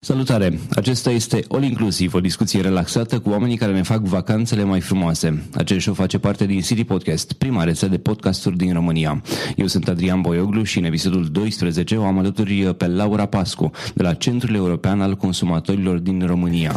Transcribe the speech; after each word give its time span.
Salutare! 0.00 0.58
Acesta 0.70 1.10
este 1.10 1.44
All 1.48 1.62
Inclusiv, 1.62 2.14
o 2.14 2.20
discuție 2.20 2.60
relaxată 2.60 3.18
cu 3.18 3.30
oamenii 3.30 3.56
care 3.56 3.72
ne 3.72 3.82
fac 3.82 4.00
vacanțele 4.00 4.64
mai 4.64 4.80
frumoase. 4.80 5.48
Acest 5.54 5.80
show 5.80 5.94
face 5.94 6.18
parte 6.18 6.46
din 6.46 6.60
City 6.60 6.84
Podcast, 6.84 7.32
prima 7.32 7.64
rețea 7.64 7.88
de 7.88 7.98
podcasturi 7.98 8.56
din 8.56 8.72
România. 8.72 9.22
Eu 9.56 9.66
sunt 9.66 9.88
Adrian 9.88 10.20
Boioglu 10.20 10.62
și 10.62 10.78
în 10.78 10.84
episodul 10.84 11.28
12 11.28 11.96
o 11.96 12.04
am 12.04 12.18
alături 12.18 12.74
pe 12.76 12.86
Laura 12.86 13.26
Pascu, 13.26 13.70
de 13.94 14.02
la 14.02 14.14
Centrul 14.14 14.54
European 14.54 15.00
al 15.00 15.14
Consumatorilor 15.14 15.98
din 15.98 16.26
România. 16.26 16.74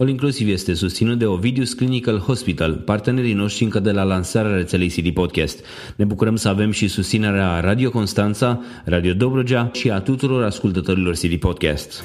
All 0.00 0.08
Inclusiv 0.08 0.48
este 0.48 0.74
susținut 0.74 1.18
de 1.18 1.26
Ovidius 1.26 1.72
Clinical 1.72 2.18
Hospital, 2.18 2.74
partenerii 2.74 3.32
noștri 3.32 3.64
încă 3.64 3.80
de 3.80 3.90
la 3.90 4.02
lansarea 4.02 4.56
rețelei 4.56 4.88
CD 4.88 5.10
Podcast. 5.10 5.64
Ne 5.96 6.04
bucurăm 6.04 6.36
să 6.36 6.48
avem 6.48 6.70
și 6.70 6.88
susținerea 6.88 7.60
Radio 7.60 7.90
Constanța, 7.90 8.60
Radio 8.84 9.12
Dobrogea 9.12 9.70
și 9.72 9.90
a 9.90 10.00
tuturor 10.00 10.44
ascultătorilor 10.44 11.14
CD 11.14 11.34
Podcast. 11.34 12.02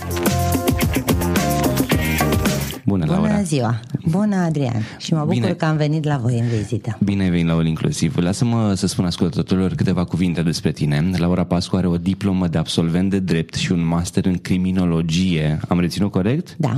Bună, 2.86 3.06
Laura! 3.06 3.28
Bună 3.28 3.44
ziua! 3.44 3.80
Bună, 4.06 4.36
Adrian! 4.36 4.82
Și 4.98 5.14
mă 5.14 5.20
bucur 5.20 5.34
Bine. 5.34 5.54
că 5.54 5.66
am 5.66 5.78
venit 5.78 6.06
la 6.06 6.18
voi 6.18 6.40
în 6.40 6.48
vizită. 6.48 6.98
Bine 7.04 7.24
ai 7.24 7.30
venit 7.30 7.46
la 7.46 7.54
All 7.54 7.66
Inclusiv. 7.66 8.18
Lasă-mă 8.18 8.74
să 8.74 8.88
spun 8.88 9.06
ascultătorilor 9.06 9.74
câteva 9.74 10.04
cuvinte 10.04 10.42
despre 10.42 10.72
tine. 10.72 11.10
Laura 11.18 11.44
Pascu 11.44 11.76
are 11.76 11.88
o 11.88 11.98
diplomă 11.98 12.48
de 12.48 12.58
absolvent 12.58 13.10
de 13.10 13.20
drept 13.20 13.54
și 13.54 13.72
un 13.72 13.86
master 13.86 14.26
în 14.26 14.38
criminologie. 14.38 15.60
Am 15.68 15.80
reținut 15.80 16.12
corect? 16.12 16.56
Da 16.58 16.78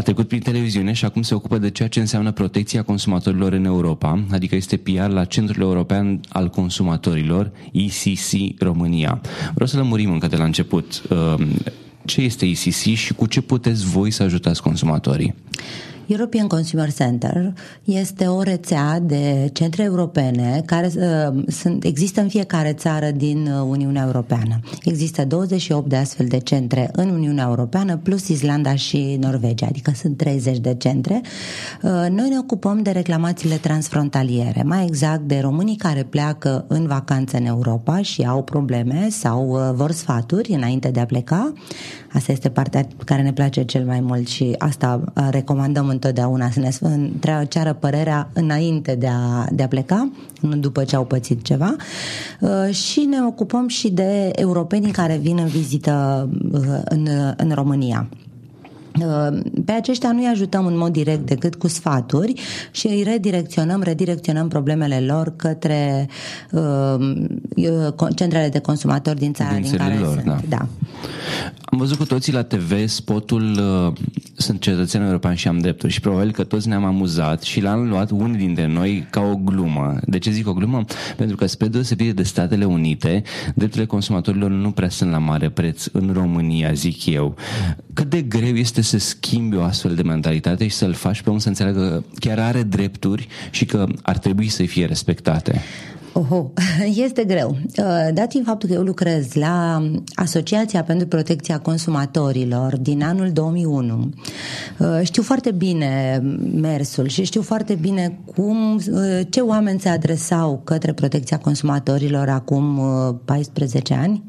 a 0.00 0.02
trecut 0.02 0.28
prin 0.28 0.40
televiziune 0.40 0.92
și 0.92 1.04
acum 1.04 1.22
se 1.22 1.34
ocupă 1.34 1.58
de 1.58 1.70
ceea 1.70 1.88
ce 1.88 2.00
înseamnă 2.00 2.32
protecția 2.32 2.82
consumatorilor 2.82 3.52
în 3.52 3.64
Europa, 3.64 4.24
adică 4.30 4.54
este 4.56 4.76
PR 4.76 5.08
la 5.08 5.24
Centrul 5.24 5.62
European 5.62 6.20
al 6.28 6.48
Consumatorilor, 6.48 7.50
ECC 7.72 8.60
România. 8.60 9.20
Vreau 9.54 9.68
să 9.68 9.76
lămurim 9.76 10.12
încă 10.12 10.26
de 10.26 10.36
la 10.36 10.44
început 10.44 11.02
um, 11.10 11.48
ce 12.04 12.20
este 12.20 12.46
ECC 12.46 12.94
și 12.94 13.14
cu 13.14 13.26
ce 13.26 13.40
puteți 13.40 13.84
voi 13.84 14.10
să 14.10 14.22
ajutați 14.22 14.62
consumatorii. 14.62 15.34
European 16.10 16.46
Consumer 16.46 16.92
Center 16.92 17.52
este 17.84 18.26
o 18.26 18.42
rețea 18.42 18.98
de 19.00 19.50
centre 19.52 19.82
europene 19.82 20.62
care 20.66 20.90
uh, 20.96 21.42
sunt, 21.48 21.84
există 21.84 22.20
în 22.20 22.28
fiecare 22.28 22.72
țară 22.72 23.10
din 23.10 23.46
uh, 23.46 23.66
Uniunea 23.68 24.02
Europeană. 24.04 24.60
Există 24.84 25.24
28 25.24 25.88
de 25.88 25.96
astfel 25.96 26.26
de 26.26 26.38
centre 26.38 26.88
în 26.92 27.08
Uniunea 27.08 27.44
Europeană, 27.48 27.96
plus 27.96 28.28
Islanda 28.28 28.74
și 28.74 29.16
Norvegia, 29.20 29.66
adică 29.66 29.92
sunt 29.94 30.16
30 30.16 30.58
de 30.58 30.74
centre. 30.78 31.20
Uh, 31.82 31.90
noi 31.90 32.28
ne 32.28 32.38
ocupăm 32.38 32.82
de 32.82 32.90
reclamațiile 32.90 33.56
transfrontaliere, 33.56 34.62
mai 34.62 34.84
exact 34.86 35.22
de 35.22 35.38
românii 35.40 35.76
care 35.76 36.02
pleacă 36.02 36.64
în 36.68 36.86
vacanță 36.86 37.36
în 37.36 37.46
Europa 37.46 38.02
și 38.02 38.22
au 38.22 38.42
probleme 38.42 39.08
sau 39.10 39.48
uh, 39.48 39.70
vor 39.74 39.90
sfaturi 39.90 40.52
înainte 40.52 40.88
de 40.88 41.00
a 41.00 41.06
pleca. 41.06 41.52
Asta 42.12 42.32
este 42.32 42.48
partea 42.48 42.86
care 43.04 43.22
ne 43.22 43.32
place 43.32 43.64
cel 43.64 43.84
mai 43.84 44.00
mult 44.00 44.28
și 44.28 44.54
asta 44.58 45.00
uh, 45.16 45.28
recomandăm 45.30 45.88
întotdeauna 45.88 46.50
să 46.50 46.60
ne 46.60 46.70
ceară 47.48 47.72
părerea 47.72 48.30
înainte 48.32 48.94
de 48.94 49.06
a, 49.06 49.46
de 49.52 49.62
a 49.62 49.68
pleca, 49.68 50.10
nu 50.40 50.56
după 50.56 50.84
ce 50.84 50.96
au 50.96 51.04
pățit 51.04 51.42
ceva. 51.42 51.76
Uh, 52.40 52.74
și 52.74 53.00
ne 53.00 53.16
ocupăm 53.26 53.68
și 53.68 53.90
de 53.90 54.30
europenii 54.34 54.92
care 54.92 55.16
vin 55.16 55.38
în 55.38 55.46
vizită 55.46 56.28
uh, 56.52 56.80
în, 56.84 57.08
în 57.36 57.52
România. 57.54 58.08
Uh, 59.06 59.38
pe 59.64 59.72
aceștia 59.72 60.12
nu 60.12 60.18
îi 60.18 60.26
ajutăm 60.26 60.66
în 60.66 60.76
mod 60.76 60.92
direct 60.92 61.26
decât 61.26 61.54
cu 61.54 61.68
sfaturi 61.68 62.32
și 62.70 62.86
îi 62.86 63.02
redirecționăm, 63.02 63.82
redirecționăm 63.82 64.48
problemele 64.48 65.00
lor 65.00 65.32
către 65.36 66.08
uh, 66.50 66.94
centrele 68.14 68.48
de 68.48 68.58
consumatori 68.58 69.18
din 69.18 69.32
țara 69.32 69.54
din, 69.54 69.62
din 69.62 69.76
care 69.76 69.98
lor, 69.98 70.12
sunt. 70.12 70.24
Da. 70.24 70.38
da. 70.48 70.66
Am 71.64 71.78
văzut 71.78 71.96
cu 71.96 72.04
toții 72.04 72.32
la 72.32 72.42
TV 72.42 72.86
spotul 72.86 73.58
uh, 73.86 73.92
Sunt 74.36 74.60
cetățean 74.60 75.02
european 75.02 75.34
și 75.34 75.48
am 75.48 75.58
drepturi 75.58 75.92
și 75.92 76.00
probabil 76.00 76.32
că 76.32 76.44
toți 76.44 76.68
ne-am 76.68 76.84
amuzat 76.84 77.42
și 77.42 77.60
l-am 77.60 77.88
luat 77.88 78.10
unii 78.10 78.38
dintre 78.38 78.66
noi 78.66 79.06
ca 79.10 79.20
o 79.20 79.36
glumă. 79.36 79.96
De 80.06 80.18
ce 80.18 80.30
zic 80.30 80.48
o 80.48 80.52
glumă? 80.52 80.84
Pentru 81.16 81.36
că 81.36 81.46
spre 81.46 81.68
deosebire 81.68 82.12
de 82.12 82.22
Statele 82.22 82.64
Unite, 82.64 83.22
drepturile 83.54 83.86
consumatorilor 83.86 84.50
nu 84.50 84.70
prea 84.70 84.88
sunt 84.88 85.10
la 85.10 85.18
mare 85.18 85.48
preț 85.48 85.86
în 85.92 86.10
România, 86.12 86.72
zic 86.72 87.06
eu. 87.06 87.34
Cât 87.92 88.10
de 88.10 88.22
greu 88.22 88.54
este 88.54 88.82
să 88.90 88.98
schimbi 88.98 89.56
o 89.56 89.62
astfel 89.62 89.94
de 89.94 90.02
mentalitate 90.02 90.66
și 90.68 90.74
să-l 90.74 90.92
faci 90.92 91.22
pe 91.22 91.30
om 91.30 91.38
să 91.38 91.48
înțeleagă 91.48 91.88
că 91.88 92.02
chiar 92.18 92.38
are 92.38 92.62
drepturi 92.62 93.28
și 93.50 93.64
că 93.64 93.86
ar 94.02 94.18
trebui 94.18 94.48
să 94.48 94.62
fie 94.62 94.86
respectate? 94.86 95.60
Oho, 96.12 96.52
este 97.06 97.24
greu. 97.24 97.56
Uh, 97.78 98.08
dat 98.14 98.30
fiind 98.30 98.46
faptul 98.46 98.68
că 98.68 98.74
eu 98.74 98.82
lucrez 98.82 99.34
la 99.34 99.82
Asociația 100.14 100.82
pentru 100.82 101.06
Protecția 101.06 101.58
Consumatorilor 101.58 102.78
din 102.78 103.02
anul 103.02 103.30
2001, 103.32 104.10
uh, 104.78 105.00
știu 105.02 105.22
foarte 105.22 105.50
bine 105.50 106.22
mersul 106.54 107.06
și 107.08 107.24
știu 107.24 107.42
foarte 107.42 107.74
bine 107.74 108.18
cum, 108.24 108.74
uh, 108.74 109.20
ce 109.28 109.40
oameni 109.40 109.80
se 109.80 109.88
adresau 109.88 110.60
către 110.64 110.92
protecția 110.92 111.38
consumatorilor 111.38 112.28
acum 112.28 112.80
14 113.24 113.94
ani. 113.94 114.24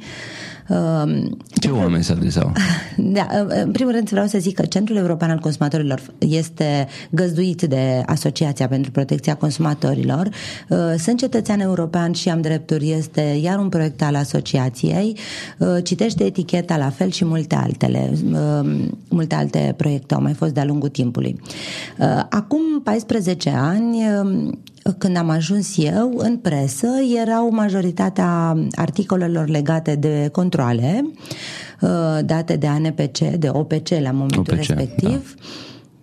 Ce 1.54 1.70
oameni 1.70 2.04
se 2.04 2.12
adresau? 2.12 2.52
Da, 2.98 3.28
în 3.48 3.72
primul 3.72 3.92
rând 3.92 4.10
vreau 4.10 4.26
să 4.26 4.38
zic 4.38 4.56
că 4.56 4.66
Centrul 4.66 4.98
European 4.98 5.30
al 5.30 5.40
Consumatorilor 5.40 6.02
este 6.18 6.88
găzduit 7.10 7.62
de 7.62 8.04
Asociația 8.06 8.68
pentru 8.68 8.92
Protecția 8.92 9.36
Consumatorilor. 9.36 10.30
Uh, 10.70 10.78
sunt 10.98 11.18
cetățean 11.18 11.60
european 11.60 12.12
și 12.12 12.30
am 12.30 12.42
drepturi, 12.42 12.92
este 12.92 13.40
iar 13.42 13.60
un 13.60 13.70
proiect 13.70 14.02
al 14.02 14.16
asociației. 14.16 15.18
Uh, 15.58 15.78
citește 15.84 16.24
eticheta 16.24 16.78
la 16.78 16.90
fel 16.90 17.10
și 17.10 17.26
multe 17.26 17.56
altele. 17.56 18.12
Uh, 18.32 18.88
multe 19.10 19.36
alte 19.36 19.74
proiecte 19.78 20.14
au 20.14 20.22
mai 20.22 20.34
fost 20.34 20.54
de-a 20.54 20.66
lungul 20.66 20.90
timpului. 20.90 21.40
Acum 22.30 22.62
14 22.84 23.50
ani 23.50 23.98
când 24.98 25.18
am 25.18 25.30
ajuns 25.30 25.78
eu, 25.78 26.14
în 26.18 26.38
presă 26.38 26.88
erau 27.22 27.50
majoritatea 27.52 28.58
articolelor 28.76 29.48
legate 29.48 29.96
de 29.96 30.30
controle 30.32 31.12
uh, 31.82 31.90
date 32.26 32.56
de 32.56 32.68
ANPC, 32.68 33.18
de 33.18 33.50
OPC 33.52 33.90
la 33.90 34.12
momentul 34.12 34.40
OPC, 34.40 34.54
respectiv. 34.54 35.36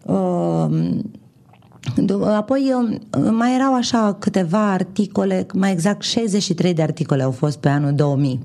Da. 0.05 0.69
Uh, 1.97 2.26
Apoi 2.26 2.75
mai 3.31 3.54
erau 3.54 3.75
așa 3.75 4.16
câteva 4.19 4.72
articole, 4.72 5.47
mai 5.54 5.72
exact 5.72 6.03
63 6.03 6.75
de 6.75 6.82
articole 6.82 7.22
au 7.22 7.31
fost 7.31 7.59
pe 7.59 7.69
anul 7.69 7.93
2000. 7.94 8.41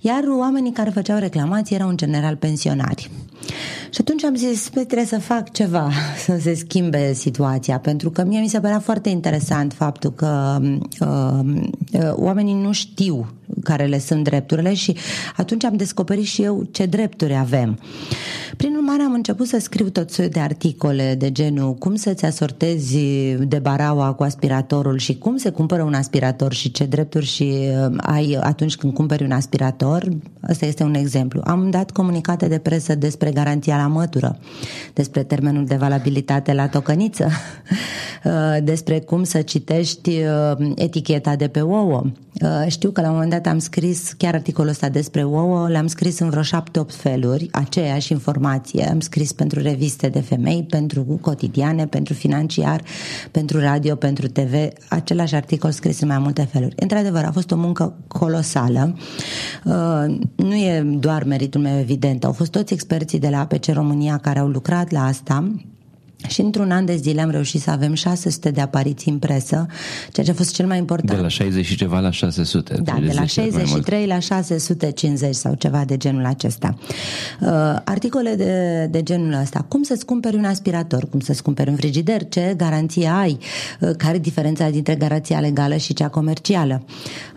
Iar 0.00 0.22
oamenii 0.38 0.72
care 0.72 0.90
făceau 0.90 1.18
reclamații 1.18 1.74
erau 1.74 1.88
în 1.88 1.96
general 1.96 2.36
pensionari. 2.36 3.10
Și 3.90 4.00
atunci 4.00 4.24
am 4.24 4.34
zis, 4.34 4.68
păi 4.68 4.84
trebuie 4.84 5.06
să 5.06 5.18
fac 5.18 5.52
ceva 5.52 5.90
să 6.26 6.38
se 6.40 6.54
schimbe 6.54 7.12
situația, 7.12 7.78
pentru 7.78 8.10
că 8.10 8.24
mie 8.24 8.40
mi 8.40 8.48
se 8.48 8.60
părea 8.60 8.80
foarte 8.80 9.08
interesant 9.08 9.72
faptul 9.72 10.12
că 10.12 10.58
uh, 11.00 11.46
uh, 11.92 12.12
oamenii 12.12 12.54
nu 12.54 12.72
știu 12.72 13.26
care 13.62 13.84
le 13.84 13.98
sunt 13.98 14.24
drepturile 14.24 14.74
și 14.74 14.96
atunci 15.36 15.64
am 15.64 15.76
descoperit 15.76 16.24
și 16.24 16.42
eu 16.42 16.68
ce 16.70 16.86
drepturi 16.86 17.34
avem. 17.34 17.78
Prin 18.56 18.74
urmare 18.74 19.02
am 19.02 19.12
început 19.12 19.46
să 19.46 19.58
scriu 19.60 19.88
tot 19.88 20.10
soiul 20.10 20.30
de 20.30 20.40
articole 20.40 21.14
de 21.18 21.32
genul 21.32 21.74
cum 21.74 21.94
să-ți 21.94 22.24
asortezi 22.24 22.98
de 23.34 23.58
baraua 23.58 24.12
cu 24.12 24.22
aspiratorul 24.22 24.98
și 24.98 25.18
cum 25.18 25.36
se 25.36 25.50
cumpără 25.50 25.82
un 25.82 25.94
aspirator 25.94 26.52
și 26.52 26.70
ce 26.70 26.84
drepturi 26.84 27.26
și 27.26 27.42
uh, 27.42 27.94
ai 27.96 28.38
atunci 28.40 28.76
când 28.76 28.92
cumperi 28.92 29.24
un 29.24 29.30
aspirator. 29.30 30.08
Asta 30.40 30.66
este 30.66 30.82
un 30.82 30.94
exemplu. 30.94 31.40
Am 31.44 31.70
dat 31.70 31.90
comunicate 31.90 32.48
de 32.48 32.58
presă 32.58 32.94
despre 32.94 33.30
garanția 33.30 33.76
la 33.76 33.86
mătură, 33.86 34.38
despre 34.92 35.22
termenul 35.22 35.64
de 35.64 35.76
valabilitate 35.76 36.52
la 36.52 36.68
tocăniță, 36.68 37.28
uh, 38.24 38.32
despre 38.62 39.00
cum 39.00 39.24
să 39.24 39.42
citești 39.42 40.10
uh, 40.10 40.72
eticheta 40.74 41.36
de 41.36 41.48
pe 41.48 41.60
ouă. 41.60 42.04
Știu 42.66 42.90
că 42.90 43.00
la 43.00 43.06
un 43.06 43.12
moment 43.12 43.30
dat 43.32 43.46
am 43.52 43.58
scris 43.58 44.12
chiar 44.16 44.34
articolul 44.34 44.70
ăsta 44.70 44.88
despre 44.88 45.24
ouă, 45.24 45.68
l-am 45.68 45.86
scris 45.86 46.18
în 46.18 46.30
vreo 46.30 46.42
șapte-opt 46.42 46.94
feluri, 46.94 47.48
aceeași 47.50 48.12
informație. 48.12 48.88
Am 48.90 49.00
scris 49.00 49.32
pentru 49.32 49.60
reviste 49.60 50.08
de 50.08 50.20
femei, 50.20 50.66
pentru 50.70 51.18
cotidiane, 51.20 51.86
pentru 51.86 52.14
financiar, 52.14 52.82
pentru 53.30 53.60
radio, 53.60 53.94
pentru 53.94 54.28
TV, 54.28 54.54
același 54.88 55.34
articol 55.34 55.70
scris 55.70 56.00
în 56.00 56.08
mai 56.08 56.18
multe 56.18 56.48
feluri. 56.52 56.74
Într-adevăr, 56.78 57.24
a 57.24 57.32
fost 57.32 57.50
o 57.50 57.56
muncă 57.56 57.94
colosală. 58.08 58.96
Uh, 59.64 60.16
nu 60.36 60.54
e 60.54 60.80
doar 60.98 61.24
meritul 61.24 61.60
meu 61.60 61.78
evident, 61.78 62.24
au 62.24 62.32
fost 62.32 62.50
toți 62.50 62.72
experții 62.72 63.18
de 63.18 63.28
la 63.28 63.40
APC 63.40 63.66
România 63.66 64.18
care 64.18 64.38
au 64.38 64.48
lucrat 64.48 64.90
la 64.90 65.04
asta 65.04 65.52
și 66.28 66.40
într-un 66.40 66.70
an 66.70 66.84
de 66.84 66.96
zile 66.96 67.20
am 67.20 67.30
reușit 67.30 67.60
să 67.60 67.70
avem 67.70 67.94
600 67.94 68.50
de 68.50 68.60
apariții 68.60 69.10
în 69.10 69.18
presă, 69.18 69.66
ceea 70.12 70.26
ce 70.26 70.32
a 70.32 70.34
fost 70.34 70.54
cel 70.54 70.66
mai 70.66 70.78
important. 70.78 71.18
De 71.18 71.22
la 71.22 71.28
60 71.28 71.66
și 71.66 71.76
ceva 71.76 72.00
la 72.00 72.10
600. 72.10 72.80
Da, 72.82 72.98
de 73.06 73.12
la 73.14 73.26
63 73.26 74.06
la 74.06 74.18
650 74.18 75.34
sau 75.34 75.54
ceva 75.54 75.84
de 75.84 75.96
genul 75.96 76.24
acesta. 76.24 76.74
Uh, 77.40 77.48
articole 77.84 78.34
de, 78.34 78.86
de 78.90 79.02
genul 79.02 79.40
ăsta. 79.40 79.64
Cum 79.68 79.82
să-ți 79.82 80.04
cumperi 80.04 80.36
un 80.36 80.44
aspirator? 80.44 81.08
Cum 81.08 81.20
să-ți 81.20 81.42
cumperi 81.42 81.70
un 81.70 81.76
frigider? 81.76 82.28
Ce 82.28 82.54
garanție 82.56 83.06
ai? 83.06 83.38
Uh, 83.80 83.90
care 83.96 84.16
e 84.16 84.18
diferența 84.18 84.70
dintre 84.70 84.94
garanția 84.94 85.40
legală 85.40 85.76
și 85.76 85.94
cea 85.94 86.08
comercială? 86.08 86.84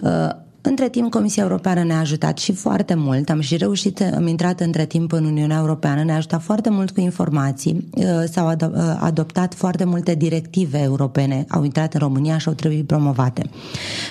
Uh, 0.02 0.44
între 0.66 0.90
timp, 0.90 1.12
Comisia 1.12 1.44
Europeană 1.44 1.84
ne-a 1.84 2.00
ajutat 2.00 2.38
și 2.38 2.52
foarte 2.54 2.94
mult. 2.96 3.30
Am 3.30 3.40
și 3.40 3.58
reușit, 3.58 4.02
am 4.16 4.28
intrat 4.28 4.60
între 4.60 4.86
timp 4.86 5.12
în 5.12 5.26
Uniunea 5.26 5.58
Europeană, 5.58 6.04
ne-a 6.04 6.16
ajutat 6.16 6.42
foarte 6.42 6.70
mult 6.70 6.92
cu 6.92 7.00
informații. 7.00 7.90
Uh, 7.96 8.06
s-au 8.32 8.48
uh, 8.48 8.56
adoptat 9.00 9.54
foarte 9.54 9.84
multe 9.84 10.16
directive 10.16 10.82
europene, 10.82 11.46
au 11.50 11.64
intrat 11.64 11.94
în 11.94 12.00
România 12.00 12.38
și 12.38 12.48
au 12.48 12.54
trebuit 12.54 12.88
promovate. 12.88 13.50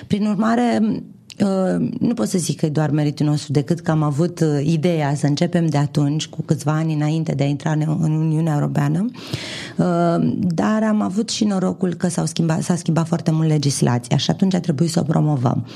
Prin 0.07 0.27
urmare, 0.27 0.81
Uh, 0.83 1.24
nu 1.99 2.15
pot 2.15 2.29
să 2.29 2.39
zic 2.39 2.59
că 2.59 2.67
e 2.67 2.69
doar 2.69 2.91
meritul 2.91 3.27
nostru, 3.27 3.53
decât 3.53 3.81
că 3.81 3.91
am 3.91 4.03
avut 4.03 4.41
uh, 4.41 4.61
ideea 4.65 5.15
să 5.15 5.27
începem 5.27 5.67
de 5.67 5.77
atunci, 5.77 6.27
cu 6.27 6.43
câțiva 6.43 6.73
ani 6.73 6.95
înainte 6.95 7.33
de 7.33 7.43
a 7.43 7.47
intra 7.47 7.71
în 8.01 8.13
Uniunea 8.13 8.55
Europeană, 8.55 9.05
uh, 9.77 10.33
dar 10.39 10.83
am 10.83 11.01
avut 11.01 11.29
și 11.29 11.45
norocul 11.45 11.95
că 11.95 12.09
s-au 12.09 12.27
schimbat, 12.27 12.63
s-a 12.63 12.77
schimbat 12.77 13.07
foarte 13.07 13.31
mult 13.31 13.49
legislația 13.49 14.17
și 14.17 14.31
atunci 14.31 14.55
a 14.55 14.61
trebuit 14.61 14.91
să 14.91 15.01
o 15.01 15.03
promovăm. 15.03 15.67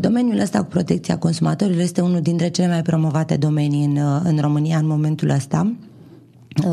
Domeniul 0.00 0.38
ăsta 0.38 0.58
cu 0.58 0.64
protecția 0.64 1.18
consumatorilor 1.18 1.80
este 1.80 2.00
unul 2.00 2.20
dintre 2.20 2.48
cele 2.48 2.68
mai 2.68 2.82
promovate 2.82 3.36
domenii 3.36 3.84
în, 3.84 3.98
în 4.24 4.38
România 4.40 4.78
în 4.78 4.86
momentul 4.86 5.28
ăsta. 5.28 5.72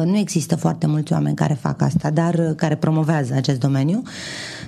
Nu 0.06 0.18
există 0.18 0.56
foarte 0.56 0.88
mulți 0.88 1.14
oameni 1.14 1.36
care 1.36 1.54
fac 1.54 1.82
asta, 1.82 2.10
dar 2.10 2.54
care 2.56 2.76
promovează 2.76 3.34
acest 3.34 3.60
domeniu 3.60 4.02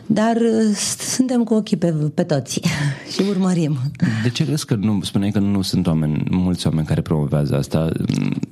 dar 0.06 0.36
uh, 0.36 0.76
suntem 1.00 1.44
cu 1.44 1.54
ochii 1.54 1.78
pe, 1.78 1.94
pe 2.14 2.24
toți 2.24 2.62
și 3.14 3.22
urmărim. 3.30 3.78
De 4.24 4.30
ce 4.30 4.46
crezi 4.46 4.66
că 4.66 4.76
nu, 4.76 5.00
spuneai 5.02 5.32
că 5.32 5.40
nu 5.40 5.62
sunt 5.62 5.88
oameni, 5.88 6.24
mulți 6.30 6.68
oameni 6.68 6.88
care 6.88 7.02
promovează 7.02 7.56
asta? 7.58 7.90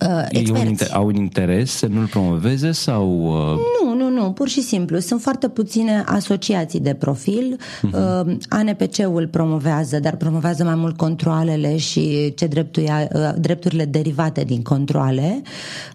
Uh, 0.08 0.26
Ei 0.30 0.50
un, 0.52 0.76
au 0.94 1.06
un 1.06 1.16
interes 1.16 1.72
să 1.72 1.88
nu-l 1.88 2.06
promoveze 2.06 2.72
sau... 2.72 3.24
Uh... 3.24 3.60
Nu, 3.84 3.94
nu, 3.94 4.10
nu, 4.10 4.32
pur 4.32 4.48
și 4.48 4.62
simplu. 4.62 5.00
Sunt 5.00 5.22
foarte 5.22 5.48
puține 5.48 6.04
asociații 6.06 6.80
de 6.80 6.94
profil. 6.94 7.58
Uh-huh. 7.60 8.26
Uh, 8.26 8.36
ANPC-ul 8.50 9.28
promovează, 9.28 10.00
dar 10.00 10.16
promovează 10.16 10.64
mai 10.64 10.76
mult 10.76 10.98
controlele 10.98 11.78
și 11.78 12.34
ce 12.36 12.46
drepturi, 12.46 12.86
uh, 12.86 13.32
drepturile 13.38 13.86
derivate 13.86 14.44
din 14.44 14.62
controle. 14.62 15.42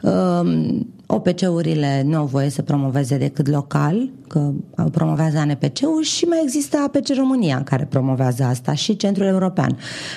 Uh, 0.03 0.81
OPC-urile 1.07 2.03
nu 2.07 2.17
au 2.17 2.27
voie 2.27 2.49
să 2.49 2.63
promoveze 2.63 3.19
decât 3.19 3.49
local, 3.49 4.11
că 4.29 4.51
promovează 4.93 5.39
ANPC-ul 5.39 6.03
și 6.03 6.25
mai 6.25 6.41
există 6.43 6.77
APC 6.87 7.15
România 7.17 7.63
care 7.65 7.85
promovează 7.85 8.43
asta 8.43 8.75
și 8.75 8.97
Centrul 8.97 9.27
European. 9.27 9.77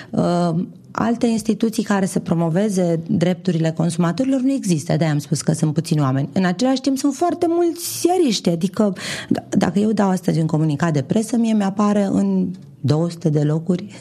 Uh, 0.09 0.65
alte 0.91 1.27
instituții 1.27 1.83
care 1.83 2.05
să 2.05 2.19
promoveze 2.19 2.99
drepturile 3.09 3.71
consumatorilor 3.71 4.41
nu 4.41 4.51
există, 4.51 4.95
de 4.97 5.05
am 5.05 5.17
spus 5.17 5.41
că 5.41 5.51
sunt 5.51 5.73
puțini 5.73 6.01
oameni. 6.01 6.29
În 6.33 6.45
același 6.45 6.81
timp 6.81 6.97
sunt 6.97 7.13
foarte 7.13 7.45
mulți 7.49 7.99
ziariști, 8.01 8.49
adică 8.49 8.93
d- 9.25 9.49
dacă 9.49 9.79
eu 9.79 9.91
dau 9.91 10.09
astăzi 10.09 10.39
un 10.39 10.45
comunicat 10.47 10.93
de 10.93 11.01
presă, 11.01 11.37
mie 11.37 11.53
mi-apare 11.53 12.03
în 12.11 12.47
200 12.81 13.29
de 13.29 13.43
locuri 13.43 13.95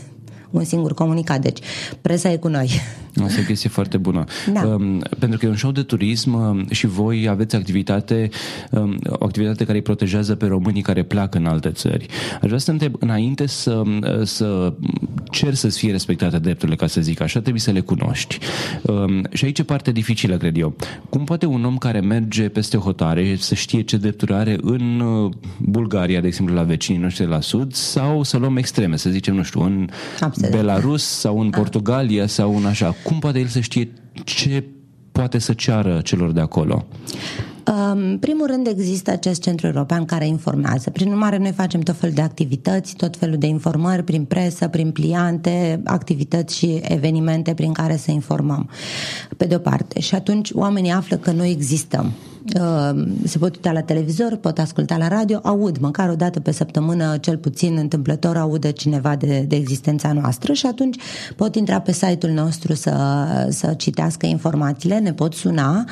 un 0.57 0.65
singur 0.65 0.95
comunicat. 0.95 1.41
Deci, 1.41 1.59
presa 2.01 2.33
e 2.33 2.37
cu 2.37 2.49
noi. 2.49 2.71
Asta 3.25 3.41
e 3.41 3.43
o 3.43 3.47
chestie 3.47 3.69
foarte 3.69 3.97
bună. 3.97 4.25
Da. 4.53 4.67
Um, 4.67 5.03
pentru 5.19 5.39
că 5.39 5.47
e 5.47 5.49
un 5.49 5.57
show 5.57 5.71
de 5.71 5.83
turism 5.83 6.35
um, 6.35 6.67
și 6.71 6.87
voi 6.87 7.29
aveți 7.29 7.57
activitate, 7.57 8.29
um, 8.71 8.99
o 9.09 9.25
activitate 9.25 9.65
care 9.65 9.77
îi 9.77 9.83
protejează 9.83 10.35
pe 10.35 10.47
românii 10.47 10.83
care 10.83 11.03
pleacă 11.03 11.39
în 11.39 11.47
alte 11.47 11.71
țări. 11.71 12.07
Aș 12.35 12.47
vrea 12.47 12.59
să 12.59 12.71
întreb, 12.71 12.95
înainte 12.99 13.47
să, 13.47 13.73
um, 13.73 14.05
să 14.25 14.73
cer 15.31 15.55
să-ți 15.55 15.79
fie 15.79 15.91
respectate 15.91 16.39
drepturile, 16.39 16.77
ca 16.77 16.87
să 16.87 17.01
zic 17.01 17.21
așa, 17.21 17.41
trebuie 17.41 17.61
să 17.61 17.71
le 17.71 17.81
cunoști. 17.81 18.39
Um, 18.83 19.25
și 19.33 19.45
aici 19.45 19.59
e 19.59 19.63
parte 19.63 19.93
dificilă, 19.93 20.37
cred 20.37 20.57
eu. 20.57 20.77
Cum 21.09 21.25
poate 21.25 21.47
un 21.47 21.65
om 21.65 21.77
care 21.77 22.01
merge 22.01 22.49
peste 22.49 22.77
hotare 22.77 23.37
să 23.39 23.55
știe 23.55 23.81
ce 23.81 23.97
drepturi 23.97 24.33
are 24.33 24.57
în 24.61 25.01
uh, 25.01 25.33
Bulgaria, 25.59 26.21
de 26.21 26.27
exemplu, 26.27 26.55
la 26.55 26.63
vecinii 26.63 27.01
noștri 27.01 27.27
la 27.27 27.41
sud, 27.41 27.75
sau 27.75 28.23
să 28.23 28.37
luăm 28.37 28.57
extreme, 28.57 28.97
să 28.97 29.11
zicem, 29.11 29.35
nu 29.35 29.43
știu, 29.43 29.61
în 29.61 29.89
Absolut. 30.21 30.46
Belarus 30.51 31.05
sau 31.05 31.41
în 31.41 31.51
Portugalia 31.51 32.27
sau 32.27 32.57
în 32.57 32.67
așa 32.67 32.95
cum 33.05 33.19
poate 33.19 33.39
el 33.39 33.47
să 33.47 33.61
știe 33.61 33.93
ce 34.25 34.65
poate 35.13 35.39
să 35.39 35.53
ceară 35.53 36.01
celor 36.05 36.33
de 36.33 36.41
acolo? 36.41 36.87
În 37.93 38.17
primul 38.21 38.47
rând 38.47 38.67
există 38.67 39.11
acest 39.11 39.43
centru 39.43 39.67
european 39.67 40.05
care 40.05 40.27
informează. 40.27 40.91
Prin 40.91 41.09
urmare, 41.09 41.39
noi 41.39 41.53
facem 41.53 41.81
tot 41.81 41.97
felul 41.97 42.15
de 42.15 42.21
activități, 42.21 42.97
tot 42.97 43.17
felul 43.17 43.37
de 43.37 43.47
informări 43.47 44.03
prin 44.03 44.25
presă, 44.25 44.69
prin 44.69 44.91
pliante, 44.91 45.81
activități 45.85 46.57
și 46.57 46.81
evenimente 46.83 47.55
prin 47.55 47.73
care 47.73 47.97
să 47.97 48.11
informăm. 48.11 48.69
Pe 49.37 49.45
de 49.45 49.55
o 49.55 49.59
parte. 49.59 50.01
Și 50.01 50.15
atunci 50.15 50.51
oamenii 50.53 50.91
află 50.91 51.17
că 51.17 51.31
noi 51.31 51.51
existăm. 51.51 52.13
Ehm, 52.55 53.27
se 53.27 53.39
pot 53.39 53.55
uita 53.55 53.73
la 53.73 53.81
televizor, 53.81 54.37
pot 54.37 54.59
asculta 54.59 54.97
la 54.97 55.09
radio, 55.09 55.41
aud 55.43 55.79
măcar 55.79 56.09
o 56.09 56.15
dată 56.15 56.41
pe 56.41 56.53
săptămână, 56.53 57.17
cel 57.17 57.37
puțin 57.37 57.77
întâmplător, 57.77 58.37
audă 58.37 58.71
cineva 58.71 59.17
de, 59.17 59.45
de 59.49 59.57
existența 59.57 60.13
noastră 60.13 60.53
și 60.53 60.67
atunci 60.67 60.97
pot 61.37 61.55
intra 61.55 61.81
pe 61.81 61.93
site-ul 61.93 62.33
nostru 62.33 62.75
să, 62.75 62.95
să 63.51 63.75
citească 63.77 64.27
informațiile, 64.27 64.99
ne 64.99 65.13
pot 65.13 65.35
suna. 65.35 65.85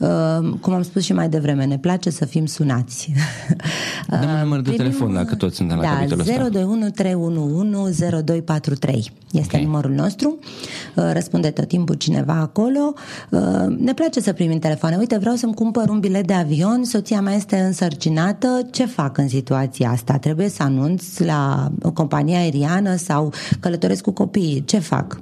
Ehm, 0.00 0.58
cum 0.58 0.72
am 0.72 0.82
spus 0.82 1.02
și 1.02 1.12
mai 1.12 1.28
devreme, 1.28 1.64
ne 1.64 1.78
place 1.78 2.10
să 2.10 2.24
fim 2.24 2.46
sunați. 2.46 3.12
Dăm 4.08 4.30
un 4.30 4.38
număr 4.42 4.60
de 4.60 4.70
Primim, 4.70 4.76
telefon 4.76 5.12
dacă 5.12 5.34
toți 5.34 5.56
suntem 5.56 5.76
la 5.76 5.82
da, 5.82 5.88
capitolul 5.88 6.24
ăsta. 6.28 6.48
021 6.48 6.90
311 6.90 8.22
0243 8.24 9.12
este 9.32 9.48
okay. 9.52 9.64
numărul 9.64 9.90
nostru. 9.90 10.38
Răspunde 10.94 11.50
tot 11.50 11.68
timpul 11.68 11.94
cineva 11.94 12.32
acolo. 12.32 12.92
Ne 13.78 13.94
place 13.94 14.20
să 14.20 14.32
primim 14.32 14.58
telefoane. 14.58 14.96
Uite, 14.96 15.16
vreau 15.16 15.34
să-mi 15.34 15.54
cumpăr 15.54 15.88
un 15.92 16.00
bilet 16.00 16.26
de 16.26 16.32
avion, 16.32 16.84
soția 16.84 17.20
mea 17.20 17.34
este 17.34 17.56
însărcinată, 17.56 18.68
ce 18.70 18.86
fac 18.86 19.18
în 19.18 19.28
situația 19.28 19.90
asta? 19.90 20.18
Trebuie 20.18 20.48
să 20.48 20.62
anunț 20.62 21.18
la 21.18 21.72
o 21.82 21.90
companie 21.90 22.36
aeriană 22.36 22.96
sau 22.96 23.32
călătoresc 23.60 24.02
cu 24.02 24.10
copiii? 24.10 24.64
Ce 24.64 24.78
fac? 24.78 25.18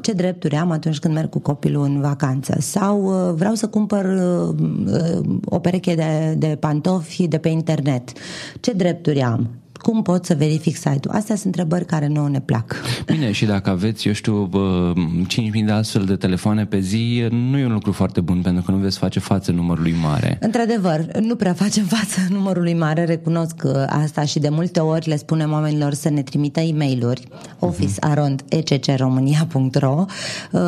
Ce 0.00 0.12
drepturi 0.12 0.56
am 0.56 0.70
atunci 0.70 0.98
când 0.98 1.14
merg 1.14 1.28
cu 1.28 1.38
copilul 1.38 1.84
în 1.84 2.00
vacanță? 2.00 2.56
Sau 2.60 3.04
uh, 3.04 3.34
vreau 3.34 3.54
să 3.54 3.66
cumpăr 3.66 4.04
uh, 4.04 4.54
uh, 4.86 5.38
o 5.44 5.58
pereche 5.58 5.94
de, 5.94 6.34
de 6.38 6.56
pantofi 6.60 7.28
de 7.28 7.38
pe 7.38 7.48
internet? 7.48 8.12
Ce 8.60 8.72
drepturi 8.72 9.22
am? 9.22 9.63
Cum 9.84 10.02
pot 10.02 10.24
să 10.24 10.34
verific 10.34 10.76
site-ul? 10.76 11.14
Astea 11.14 11.34
sunt 11.34 11.44
întrebări 11.44 11.84
care 11.84 12.06
nouă 12.06 12.28
ne 12.28 12.40
plac. 12.40 12.74
Bine, 13.06 13.32
și 13.32 13.44
dacă 13.44 13.70
aveți, 13.70 14.06
eu 14.06 14.12
știu, 14.12 14.48
5.000 14.48 15.64
de 15.64 15.72
astfel 15.72 16.04
de 16.04 16.16
telefoane 16.16 16.66
pe 16.66 16.78
zi, 16.78 17.26
nu 17.30 17.58
e 17.58 17.64
un 17.64 17.72
lucru 17.72 17.92
foarte 17.92 18.20
bun, 18.20 18.40
pentru 18.40 18.62
că 18.62 18.70
nu 18.70 18.76
veți 18.76 18.98
face 18.98 19.20
față 19.20 19.52
numărului 19.52 19.94
mare. 20.02 20.38
Într-adevăr, 20.40 21.06
nu 21.20 21.36
prea 21.36 21.52
facem 21.52 21.84
față 21.96 22.20
numărului 22.28 22.74
mare, 22.74 23.04
recunosc 23.04 23.64
asta 23.86 24.24
și 24.24 24.38
de 24.38 24.48
multe 24.48 24.80
ori 24.80 25.08
le 25.08 25.16
spunem 25.16 25.52
oamenilor 25.52 25.92
să 25.92 26.10
ne 26.10 26.22
trimită 26.22 26.60
e 26.60 26.72
mail 26.72 27.12
office.eccromania.ro 27.58 30.04
uh, 30.52 30.60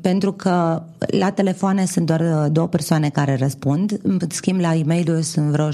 pentru 0.00 0.32
că 0.32 0.82
la 1.18 1.30
telefoane 1.30 1.84
sunt 1.84 2.06
doar 2.06 2.20
uh, 2.20 2.46
două 2.52 2.66
persoane 2.66 3.08
care 3.08 3.36
răspund, 3.36 4.00
în 4.02 4.18
schimb 4.28 4.60
la 4.60 4.74
e-mail 4.74 5.22
sunt 5.22 5.50
vreo 5.50 5.68
6-7 5.68 5.70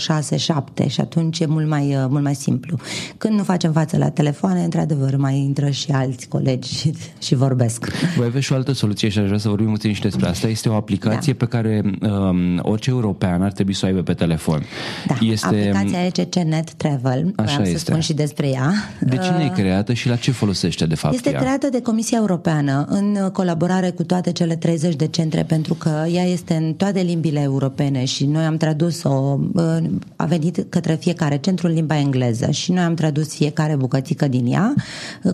și 0.86 1.00
atunci 1.00 1.40
e 1.40 1.46
mult 1.46 1.68
mai, 1.68 1.96
uh, 1.96 2.04
mult 2.08 2.22
mai 2.22 2.34
simplu. 2.34 2.78
Când 3.16 3.34
nu 3.34 3.42
facem 3.42 3.72
față 3.72 3.96
la 3.96 4.10
telefoane, 4.10 4.62
într-adevăr, 4.64 5.16
mai 5.16 5.38
intră 5.38 5.70
și 5.70 5.90
alți 5.90 6.28
colegi 6.28 6.74
și, 6.78 6.94
și 7.18 7.34
vorbesc. 7.34 7.86
Voi 8.16 8.26
aveți 8.26 8.44
și 8.44 8.52
o 8.52 8.54
altă 8.54 8.72
soluție 8.72 9.08
și 9.08 9.18
aș 9.18 9.26
vrea 9.26 9.38
să 9.38 9.48
vorbim 9.48 9.70
puțin 9.70 9.92
și 9.92 10.00
despre 10.00 10.28
asta. 10.28 10.48
Este 10.48 10.68
o 10.68 10.74
aplicație 10.74 11.32
da. 11.32 11.44
pe 11.44 11.50
care 11.50 11.82
um, 12.00 12.60
orice 12.62 12.90
european 12.90 13.42
ar 13.42 13.52
trebui 13.52 13.74
să 13.74 13.80
o 13.84 13.88
aibă 13.88 14.02
pe 14.02 14.14
telefon. 14.14 14.62
Da, 15.06 15.14
este... 15.20 15.46
aplicația 15.46 16.04
ECC 16.04 16.34
Net 16.34 16.72
Travel. 16.72 17.32
Așa 17.36 17.52
Vreau 17.52 17.62
este. 17.62 17.78
să 17.78 17.84
spun 17.84 18.00
și 18.00 18.12
despre 18.12 18.48
ea. 18.48 18.72
De 19.00 19.16
cine 19.16 19.36
uh, 19.36 19.44
e 19.44 19.60
creată 19.62 19.92
și 19.92 20.08
la 20.08 20.16
ce 20.16 20.30
folosește, 20.30 20.86
de 20.86 20.94
fapt, 20.94 21.14
Este 21.14 21.30
ea? 21.30 21.40
creată 21.40 21.68
de 21.68 21.82
Comisia 21.82 22.18
Europeană 22.20 22.84
în 22.88 23.30
colaborare 23.32 23.90
cu 23.90 24.02
toate 24.02 24.32
cele 24.32 24.56
30 24.56 24.94
de 24.94 25.06
centre, 25.06 25.42
pentru 25.42 25.74
că 25.74 26.04
ea 26.12 26.24
este 26.24 26.54
în 26.54 26.72
toate 26.74 27.00
limbile 27.00 27.40
europene 27.40 28.04
și 28.04 28.26
noi 28.26 28.44
am 28.44 28.56
tradus-o, 28.56 29.38
uh, 29.52 29.76
a 30.16 30.24
venit 30.24 30.66
către 30.68 30.94
fiecare 30.94 31.36
centru 31.36 31.66
în 31.66 31.72
limba 31.72 31.98
engleză 31.98 32.50
și 32.50 32.69
și 32.70 32.76
noi 32.76 32.84
am 32.84 32.94
tradus 32.94 33.34
fiecare 33.34 33.76
bucățică 33.76 34.28
din 34.28 34.52
ea. 34.52 34.74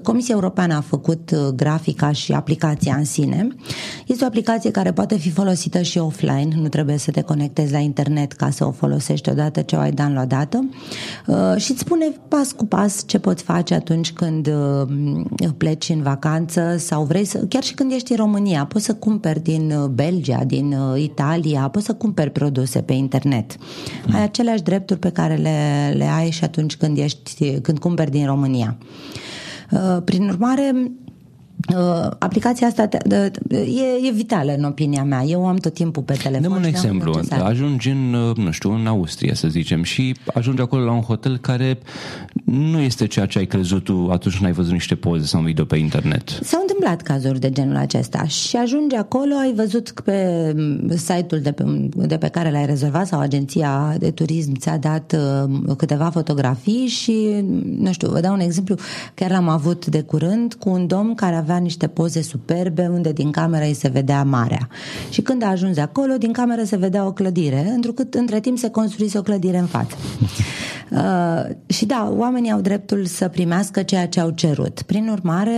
Comisia 0.03 0.35
Europeană 0.35 0.75
a 0.75 0.81
făcut 0.81 1.35
grafica 1.55 2.13
și 2.13 2.33
aplicația 2.33 2.95
în 2.95 3.05
sine. 3.05 3.49
Este 4.07 4.25
o 4.25 4.27
aplicație 4.27 4.71
care 4.71 4.93
poate 4.93 5.19
fi 5.19 5.31
folosită 5.31 5.83
și 5.83 5.99
offline, 5.99 6.49
nu 6.61 6.69
trebuie 6.69 6.99
să 6.99 7.11
te 7.11 7.21
conectezi 7.21 7.73
la 7.73 7.79
internet 7.79 8.33
ca 8.33 8.51
să 8.51 8.67
o 8.67 8.71
folosești 8.71 9.29
odată 9.29 9.61
ce 9.61 9.77
o 9.77 9.79
ai 9.79 9.91
downloadată 9.91 10.69
și 11.57 11.71
îți 11.71 11.81
spune 11.81 12.13
pas 12.29 12.53
cu 12.53 12.67
pas 12.67 13.03
ce 13.07 13.19
poți 13.19 13.43
face 13.43 13.75
atunci 13.75 14.13
când 14.13 14.51
pleci 15.57 15.89
în 15.89 16.03
vacanță 16.03 16.77
sau 16.79 17.05
vrei 17.05 17.25
să, 17.25 17.39
chiar 17.49 17.63
și 17.63 17.75
când 17.75 17.93
ești 17.93 18.11
în 18.11 18.17
România, 18.17 18.65
poți 18.65 18.85
să 18.85 18.95
cumperi 18.95 19.43
din 19.43 19.91
Belgia, 19.95 20.45
din 20.47 20.77
Italia, 20.97 21.69
poți 21.69 21.85
să 21.85 21.95
cumperi 21.95 22.31
produse 22.31 22.81
pe 22.81 22.93
internet. 22.93 23.57
Ai 24.13 24.23
aceleași 24.23 24.63
drepturi 24.63 24.99
pe 24.99 25.11
care 25.11 25.35
le, 25.35 25.93
le 25.97 26.05
ai 26.05 26.31
și 26.31 26.45
atunci 26.45 26.77
când, 26.77 26.99
ești, 26.99 27.26
când 27.63 27.79
cumperi 27.79 28.11
din 28.11 28.27
România. 28.27 28.77
Uh, 29.71 30.03
prin 30.05 30.29
urmare, 30.29 30.73
Uh, 30.75 31.06
aplicația 32.19 32.67
asta 32.67 32.89
e, 33.51 34.09
e 34.09 34.11
vitală 34.13 34.55
în 34.57 34.65
opinia 34.65 35.05
mea. 35.05 35.23
Eu 35.25 35.47
am 35.47 35.57
tot 35.57 35.75
timpul 35.75 36.03
pe 36.03 36.13
telefon. 36.23 36.43
Dăm 36.43 36.53
un 36.53 36.65
exemplu. 36.65 37.21
Ajungi 37.43 37.91
în, 37.91 38.15
uh, 38.15 38.37
nu 38.37 38.51
știu, 38.51 38.73
în 38.73 38.87
Austria, 38.87 39.35
să 39.35 39.49
zicem, 39.49 39.83
și 39.83 40.17
ajungi 40.35 40.63
acolo 40.63 40.85
la 40.85 40.93
un 40.93 41.01
hotel 41.01 41.39
care 41.39 41.79
nu 42.45 42.79
este 42.79 43.07
ceea 43.07 43.27
ce 43.27 43.39
ai 43.39 43.47
crezut 43.47 43.85
tu 43.85 44.09
atunci 44.13 44.35
când 44.35 44.47
ai 44.47 44.53
văzut 44.53 44.73
niște 44.73 44.95
poze 44.95 45.25
sau 45.25 45.41
un 45.41 45.47
video 45.47 45.65
pe 45.65 45.77
internet. 45.77 46.39
S-au 46.43 46.61
întâmplat 46.61 47.03
cazuri 47.03 47.41
de 47.41 47.51
genul 47.51 47.77
acesta 47.77 48.25
și 48.25 48.57
ajungi 48.57 48.95
acolo, 48.95 49.35
ai 49.35 49.53
văzut 49.55 49.91
pe 50.05 50.55
site-ul 50.97 51.41
de 51.41 51.53
pe, 51.53 51.65
de 51.95 52.17
pe 52.17 52.29
care 52.29 52.51
l-ai 52.51 52.67
rezervat 52.67 53.07
sau 53.07 53.21
agenția 53.21 53.95
de 53.99 54.11
turism 54.11 54.53
ți-a 54.55 54.77
dat 54.77 55.17
uh, 55.17 55.75
câteva 55.77 56.11
fotografii 56.11 56.87
și, 56.87 57.45
nu 57.79 57.93
știu, 57.93 58.09
vă 58.09 58.21
dau 58.21 58.33
un 58.33 58.41
exemplu, 58.41 58.77
chiar 59.15 59.31
l-am 59.31 59.49
avut 59.49 59.87
de 59.87 60.01
curând 60.01 60.55
cu 60.55 60.71
un 60.71 60.87
domn 60.87 61.15
care 61.15 61.37
avea 61.37 61.56
avea 61.57 61.69
niște 61.69 61.87
poze 61.87 62.23
superbe 62.23 62.91
unde 62.93 63.13
din 63.13 63.31
cameră 63.31 63.65
îi 63.65 63.75
se 63.75 63.89
vedea 63.89 64.23
marea. 64.23 64.69
Și 65.11 65.21
când 65.23 65.43
a 65.43 65.47
ajuns 65.47 65.77
acolo, 65.79 66.15
din 66.19 66.33
cameră 66.33 66.65
se 66.65 66.77
vedea 66.77 67.07
o 67.07 67.13
clădire, 67.13 67.71
întrucât 67.75 68.15
între 68.15 68.41
timp 68.41 68.59
se 68.59 68.71
construise 68.71 69.19
o 69.19 69.23
clădire 69.23 69.59
în 69.59 69.67
față. 69.67 69.97
Uh, 70.91 71.43
și 71.67 71.85
da, 71.87 72.13
oamenii 72.17 72.51
au 72.51 72.61
dreptul 72.61 73.05
să 73.05 73.29
primească 73.29 73.83
ceea 73.83 74.07
ce 74.07 74.21
au 74.21 74.31
cerut. 74.31 74.83
Prin 74.83 75.09
urmare... 75.09 75.51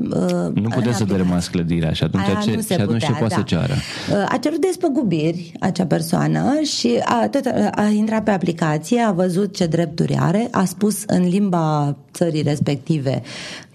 Uh, 0.00 0.54
nu 0.54 0.68
puteți 0.68 0.96
să 0.96 1.04
dărâmați 1.04 1.50
clădirea 1.50 1.92
și 1.92 2.02
atunci, 2.02 2.24
ce, 2.44 2.50
și 2.50 2.72
atunci 2.72 2.86
putea, 2.86 3.08
ce 3.08 3.12
poate 3.18 3.34
da. 3.34 3.34
să 3.34 3.42
ceară? 3.42 3.72
Uh, 3.72 4.26
a 4.28 4.36
cerut 4.40 4.60
despăgubiri 4.60 5.52
acea 5.60 5.86
persoană 5.86 6.60
și 6.62 6.98
a, 7.04 7.28
tot, 7.28 7.46
a 7.74 7.88
intrat 7.88 8.22
pe 8.22 8.30
aplicație, 8.30 9.00
a 9.00 9.12
văzut 9.12 9.54
ce 9.54 9.66
drepturi 9.66 10.16
are, 10.20 10.48
a 10.50 10.64
spus 10.64 11.02
în 11.06 11.28
limba 11.28 11.96
țării 12.12 12.42
respective 12.42 13.22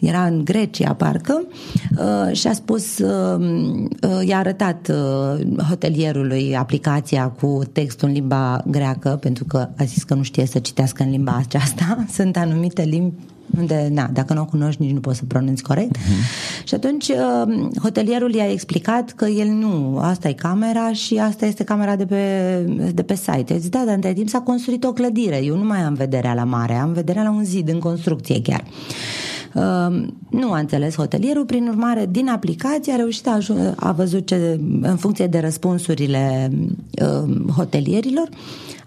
era 0.01 0.25
în 0.25 0.43
Grecia, 0.43 0.93
parcă, 0.93 1.43
uh, 1.97 2.35
și 2.35 2.47
a 2.47 2.53
spus, 2.53 2.97
uh, 2.97 3.39
uh, 3.39 4.27
i-a 4.27 4.37
arătat 4.37 4.91
hotelierului 5.69 6.55
aplicația 6.55 7.27
cu 7.27 7.61
textul 7.71 8.07
în 8.07 8.13
limba 8.13 8.63
greacă, 8.67 9.09
pentru 9.21 9.43
că 9.43 9.67
a 9.77 9.83
zis 9.83 10.03
că 10.03 10.13
nu 10.13 10.23
știe 10.23 10.45
să 10.45 10.59
citească 10.59 11.03
în 11.03 11.09
limba 11.09 11.35
aceasta. 11.39 12.05
Sunt 12.17 12.37
anumite 12.37 12.81
limbi 12.81 13.13
unde, 13.57 13.89
na, 13.91 14.09
dacă 14.13 14.33
nu 14.33 14.41
o 14.41 14.45
cunoști, 14.45 14.81
nici 14.81 14.91
nu 14.91 14.99
poți 14.99 15.17
să 15.17 15.23
pronunți 15.27 15.63
corect. 15.63 15.97
Uh-huh. 15.97 16.63
Și 16.63 16.73
atunci 16.73 17.11
hotelierul 17.81 18.33
i-a 18.33 18.51
explicat 18.51 19.11
că 19.11 19.25
el 19.25 19.47
nu, 19.47 19.97
asta 20.01 20.27
e 20.27 20.33
camera 20.33 20.93
și 20.93 21.17
asta 21.17 21.45
este 21.45 21.63
camera 21.63 21.95
de 21.95 22.05
pe, 22.05 22.21
de 22.93 23.01
pe 23.03 23.15
site. 23.15 23.57
Zis, 23.57 23.69
da, 23.69 23.83
dar 23.85 23.95
între 23.95 24.13
timp 24.13 24.29
s-a 24.29 24.39
construit 24.39 24.83
o 24.83 24.93
clădire. 24.93 25.43
Eu 25.43 25.57
nu 25.57 25.63
mai 25.63 25.79
am 25.79 25.93
vederea 25.93 26.33
la 26.33 26.43
mare, 26.43 26.73
am 26.73 26.93
vederea 26.93 27.23
la 27.23 27.31
un 27.31 27.43
zid 27.43 27.69
în 27.69 27.79
construcție 27.79 28.41
chiar. 28.41 28.63
Uh, 28.67 29.30
nu 30.29 30.51
a 30.51 30.57
înțeles 30.59 30.95
hotelierul, 30.95 31.45
prin 31.45 31.67
urmare, 31.67 32.07
din 32.11 32.29
aplicație 32.29 32.93
a 32.93 32.95
reușit 32.95 33.27
a, 33.27 33.37
a 33.75 33.91
văzut 33.91 34.25
ce, 34.25 34.59
în 34.81 34.95
funcție 34.95 35.27
de 35.27 35.39
răspunsurile 35.39 36.51
uh, 37.01 37.51
hotelierilor, 37.55 38.29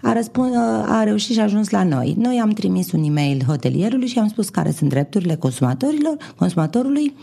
a, 0.01 0.13
răspuns, 0.13 0.49
uh, 0.49 0.85
a 0.87 1.03
reușit 1.03 1.33
și 1.33 1.39
a 1.39 1.43
ajuns 1.43 1.69
la 1.69 1.83
noi. 1.83 2.15
Noi 2.17 2.39
am 2.41 2.49
trimis 2.49 2.91
un 2.91 3.03
e-mail 3.03 3.43
hotelierului 3.47 4.07
și 4.07 4.19
am 4.19 4.27
spus 4.27 4.49
care 4.49 4.71
sunt 4.71 4.89
drepturile 4.89 5.35
consumatorilor, 5.35 6.17
consumatorului 6.35 7.15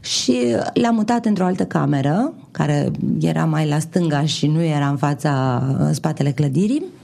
și 0.00 0.36
l-am 0.74 0.94
mutat 0.94 1.24
într-o 1.24 1.44
altă 1.44 1.64
cameră, 1.64 2.34
care 2.50 2.90
era 3.20 3.44
mai 3.44 3.68
la 3.68 3.78
stânga 3.78 4.24
și 4.24 4.46
nu 4.46 4.62
era 4.62 4.88
în 4.88 4.96
fața, 4.96 5.62
în 5.78 5.92
spatele 5.92 6.30
clădirii 6.30 6.82
Uh, 6.82 6.95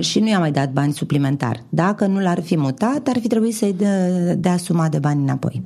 și 0.00 0.20
nu 0.20 0.28
i-a 0.28 0.38
mai 0.38 0.52
dat 0.52 0.72
bani 0.72 0.92
suplimentari. 0.92 1.62
Dacă 1.68 2.06
nu 2.06 2.20
l-ar 2.20 2.42
fi 2.42 2.56
mutat, 2.56 3.06
ar 3.08 3.18
fi 3.20 3.28
trebuit 3.28 3.54
să-i 3.54 3.72
dea, 3.72 4.34
dea 4.34 4.56
suma 4.56 4.88
de 4.88 4.98
bani 4.98 5.22
înapoi. 5.22 5.62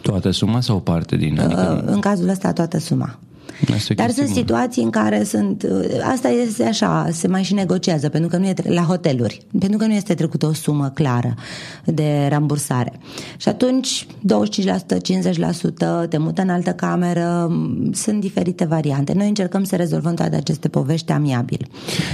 Toată 0.00 0.30
suma 0.30 0.60
sau 0.60 0.76
o 0.76 0.78
parte 0.78 1.16
din? 1.16 1.40
Adică... 1.40 1.82
Uh, 1.86 1.92
în 1.92 2.00
cazul 2.00 2.28
ăsta 2.28 2.52
toată 2.52 2.78
suma. 2.78 3.18
Dar 3.94 4.10
sunt 4.10 4.28
situații 4.28 4.82
în 4.82 4.90
care 4.90 5.24
sunt. 5.24 5.62
Uh, 5.62 5.84
asta 6.12 6.28
este 6.28 6.64
așa, 6.64 7.08
se 7.12 7.28
mai 7.28 7.42
și 7.42 7.54
negociază, 7.54 8.08
pentru 8.08 8.30
că 8.30 8.36
nu 8.36 8.46
e 8.46 8.54
la 8.62 8.82
hoteluri, 8.82 9.46
pentru 9.58 9.78
că 9.78 9.86
nu 9.86 9.92
este 9.92 10.14
trecută 10.14 10.46
o 10.46 10.52
sumă 10.52 10.90
clară 10.94 11.34
de 11.84 12.26
rambursare. 12.30 12.92
Și 13.36 13.48
atunci 13.48 14.06
25%, 14.06 14.06
50% 16.04 16.08
te 16.08 16.18
mută 16.18 16.42
în 16.42 16.48
altă 16.48 16.70
cameră, 16.70 17.52
sunt 17.92 18.20
diferite 18.20 18.64
variante. 18.64 19.12
Noi 19.12 19.28
încercăm 19.28 19.64
să 19.64 19.76
rezolvăm 19.76 20.14
toate 20.14 20.36
aceste 20.36 20.68
povești 20.68 21.12
amiabil. 21.12 21.68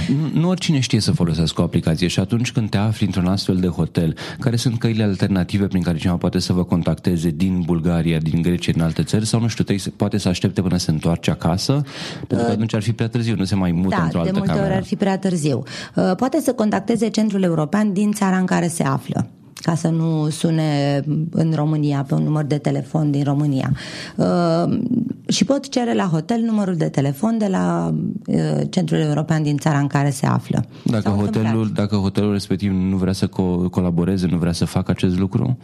Nu, 0.07 0.39
nu 0.41 0.47
oricine 0.47 0.79
știe 0.79 0.99
să 0.99 1.11
folosească 1.11 1.61
o 1.61 1.63
aplicație 1.63 2.07
și 2.07 2.19
atunci 2.19 2.51
când 2.51 2.69
te 2.69 2.77
afli 2.77 3.05
într-un 3.05 3.25
astfel 3.25 3.55
de 3.55 3.67
hotel, 3.67 4.15
care 4.39 4.55
sunt 4.55 4.79
căile 4.79 5.03
alternative 5.03 5.67
prin 5.67 5.81
care 5.81 5.97
cineva 5.97 6.17
poate 6.17 6.39
să 6.39 6.53
vă 6.53 6.63
contacteze 6.63 7.29
din 7.29 7.61
Bulgaria, 7.65 8.17
din 8.17 8.41
Grecia, 8.41 8.71
din 8.71 8.81
alte 8.81 9.03
țări 9.03 9.25
sau 9.25 9.39
nu 9.39 9.47
știu, 9.47 9.63
poate 9.95 10.17
să 10.17 10.27
aștepte 10.27 10.61
până 10.61 10.77
se 10.77 10.91
întoarce 10.91 11.20
acasă, 11.29 11.81
pentru 12.27 12.45
că 12.45 12.51
uh, 12.51 12.51
atunci 12.51 12.75
ar 12.75 12.81
fi 12.81 12.93
prea 12.93 13.07
târziu, 13.07 13.35
nu 13.35 13.43
se 13.43 13.55
mai 13.55 13.71
mută 13.71 13.95
da, 13.97 14.03
într-o 14.03 14.19
altă 14.19 14.31
cameră. 14.31 14.51
de 14.51 14.53
multe 14.53 14.69
ori 14.69 14.79
ar 14.79 14.87
fi 14.87 14.95
prea 14.95 15.17
târziu. 15.17 15.63
Uh, 15.95 16.15
poate 16.15 16.39
să 16.39 16.53
contacteze 16.53 17.07
Centrul 17.07 17.43
European 17.43 17.93
din 17.93 18.11
țara 18.11 18.37
în 18.37 18.45
care 18.45 18.67
se 18.67 18.83
află 18.83 19.27
ca 19.61 19.75
să 19.75 19.87
nu 19.87 20.29
sune 20.29 21.01
în 21.31 21.53
România 21.55 22.05
pe 22.07 22.13
un 22.13 22.23
număr 22.23 22.43
de 22.43 22.57
telefon 22.57 23.11
din 23.11 23.23
România. 23.23 23.71
Uh, 24.15 24.79
și 25.27 25.45
pot 25.45 25.69
cere 25.69 25.93
la 25.93 26.03
hotel 26.03 26.39
numărul 26.39 26.75
de 26.75 26.89
telefon 26.89 27.37
de 27.37 27.47
la 27.47 27.93
uh, 28.25 28.61
Centrul 28.69 28.99
European 28.99 29.43
din 29.43 29.57
țara 29.57 29.77
în 29.77 29.87
care 29.87 30.09
se 30.09 30.25
află. 30.25 30.65
Dacă, 30.83 31.09
hotelul, 31.09 31.71
dacă 31.73 31.95
hotelul 31.95 32.31
respectiv 32.31 32.71
nu 32.71 32.97
vrea 32.97 33.13
să 33.13 33.27
co- 33.27 33.69
colaboreze, 33.71 34.27
nu 34.27 34.37
vrea 34.37 34.51
să 34.51 34.65
facă 34.65 34.91
acest 34.91 35.19
lucru? 35.19 35.57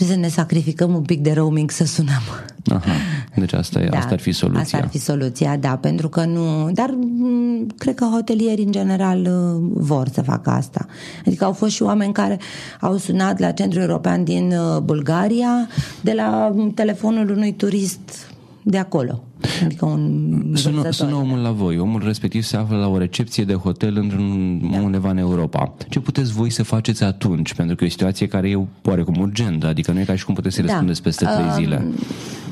Trebuie 0.00 0.24
să 0.24 0.26
ne 0.26 0.42
sacrificăm 0.42 0.94
un 0.94 1.02
pic 1.02 1.20
de 1.20 1.32
roaming 1.32 1.70
să 1.70 1.84
sunăm. 1.84 2.22
Aha. 2.70 2.90
Deci 3.36 3.52
asta, 3.52 3.80
e, 3.80 3.88
da, 3.88 3.98
asta 3.98 4.12
ar 4.12 4.20
fi 4.20 4.32
soluția. 4.32 4.60
Asta 4.62 4.76
ar 4.76 4.88
fi 4.88 4.98
soluția, 4.98 5.56
da, 5.56 5.76
pentru 5.76 6.08
că 6.08 6.24
nu... 6.24 6.70
Dar 6.72 6.90
mm, 6.96 7.66
cred 7.78 7.94
că 7.94 8.04
hotelierii 8.04 8.64
în 8.64 8.72
general 8.72 9.20
uh, 9.20 9.70
vor 9.74 10.08
să 10.08 10.22
facă 10.22 10.50
asta. 10.50 10.86
Adică 11.26 11.44
au 11.44 11.52
fost 11.52 11.72
și 11.72 11.82
oameni 11.82 12.12
care 12.12 12.38
au 12.80 12.96
sunat 12.96 13.38
la 13.38 13.50
Centrul 13.50 13.82
European 13.82 14.24
din 14.24 14.52
uh, 14.52 14.80
Bulgaria 14.82 15.68
de 16.00 16.12
la 16.12 16.52
mm, 16.54 16.70
telefonul 16.70 17.30
unui 17.30 17.52
turist 17.52 18.32
de 18.62 18.78
acolo. 18.78 19.22
Adică 19.64 19.84
un 19.84 20.52
sună, 20.54 20.90
sună 20.90 21.14
omul 21.14 21.38
la 21.38 21.50
voi. 21.50 21.78
Omul 21.78 22.02
respectiv 22.04 22.42
se 22.42 22.56
află 22.56 22.76
la 22.76 22.88
o 22.88 22.98
recepție 22.98 23.44
de 23.44 23.54
hotel 23.54 23.96
într-un, 23.96 24.60
da. 24.70 24.78
undeva 24.78 25.10
în 25.10 25.18
Europa. 25.18 25.74
Ce 25.88 26.00
puteți 26.00 26.32
voi 26.32 26.50
să 26.50 26.62
faceți 26.62 27.04
atunci? 27.04 27.54
Pentru 27.54 27.76
că 27.76 27.84
e 27.84 27.86
o 27.86 27.90
situație 27.90 28.26
care 28.26 28.50
e 28.50 28.58
oarecum 28.82 29.16
urgentă. 29.20 29.66
Adică 29.66 29.92
nu 29.92 30.00
e 30.00 30.04
ca 30.04 30.16
și 30.16 30.24
cum 30.24 30.34
puteți 30.34 30.54
să 30.54 30.60
da. 30.60 30.66
răspundeți 30.66 31.02
peste 31.02 31.24
trei 31.24 31.46
uh, 31.46 31.54
zile. 31.54 31.84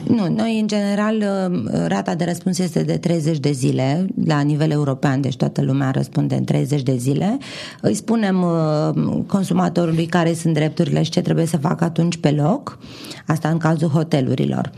Nu, 0.08 0.28
noi 0.28 0.60
în 0.60 0.66
general 0.66 1.16
uh, 1.16 1.62
rata 1.86 2.14
de 2.14 2.24
răspuns 2.24 2.58
este 2.58 2.82
de 2.82 2.96
30 2.96 3.38
de 3.38 3.50
zile 3.50 4.06
la 4.24 4.40
nivel 4.40 4.70
european, 4.70 5.20
deci 5.20 5.36
toată 5.36 5.62
lumea 5.62 5.90
răspunde 5.90 6.34
în 6.34 6.44
30 6.44 6.82
de 6.82 6.96
zile. 6.96 7.38
Îi 7.80 7.94
spunem 7.94 8.42
uh, 8.42 9.22
consumatorului 9.26 10.06
care 10.06 10.34
sunt 10.34 10.54
drepturile 10.54 11.02
și 11.02 11.10
ce 11.10 11.20
trebuie 11.20 11.46
să 11.46 11.56
facă 11.56 11.84
atunci 11.84 12.16
pe 12.16 12.30
loc. 12.30 12.78
Asta 13.26 13.48
în 13.48 13.58
cazul 13.58 13.88
hotelurilor. 13.88 14.70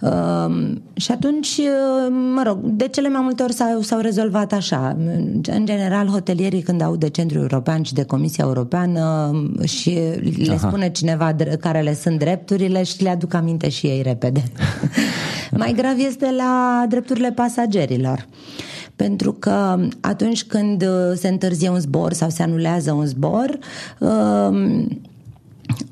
Uh, 0.00 0.72
și 0.94 1.10
atunci, 1.10 1.60
mă 2.34 2.42
rog, 2.46 2.58
de 2.62 2.88
cele 2.88 3.08
mai 3.08 3.20
multe 3.22 3.42
ori 3.42 3.52
s-au, 3.52 3.80
s-au 3.80 4.00
rezolvat 4.00 4.52
așa. 4.52 4.96
În 5.44 5.66
general, 5.66 6.06
hotelierii 6.06 6.62
când 6.62 6.80
au 6.80 6.96
de 6.96 7.08
Centrul 7.08 7.40
European 7.40 7.82
și 7.82 7.94
de 7.94 8.04
Comisia 8.04 8.44
Europeană 8.46 9.30
și 9.64 9.98
le 10.36 10.54
Aha. 10.54 10.68
spune 10.68 10.90
cineva 10.90 11.36
care 11.60 11.80
le 11.80 11.94
sunt 11.94 12.18
drepturile 12.18 12.82
și 12.82 13.02
le 13.02 13.08
aduc 13.08 13.34
aminte 13.34 13.68
și 13.68 13.86
ei 13.86 14.02
repede. 14.02 14.42
Mai 15.58 15.72
grav 15.72 15.98
este 15.98 16.34
la 16.36 16.84
drepturile 16.88 17.32
pasagerilor. 17.32 18.26
Pentru 18.96 19.32
că 19.32 19.78
atunci 20.00 20.44
când 20.44 20.84
se 21.14 21.28
întârzie 21.28 21.68
un 21.68 21.78
zbor 21.78 22.12
sau 22.12 22.28
se 22.28 22.42
anulează 22.42 22.92
un 22.92 23.06
zbor, 23.06 23.58
um, 23.98 24.88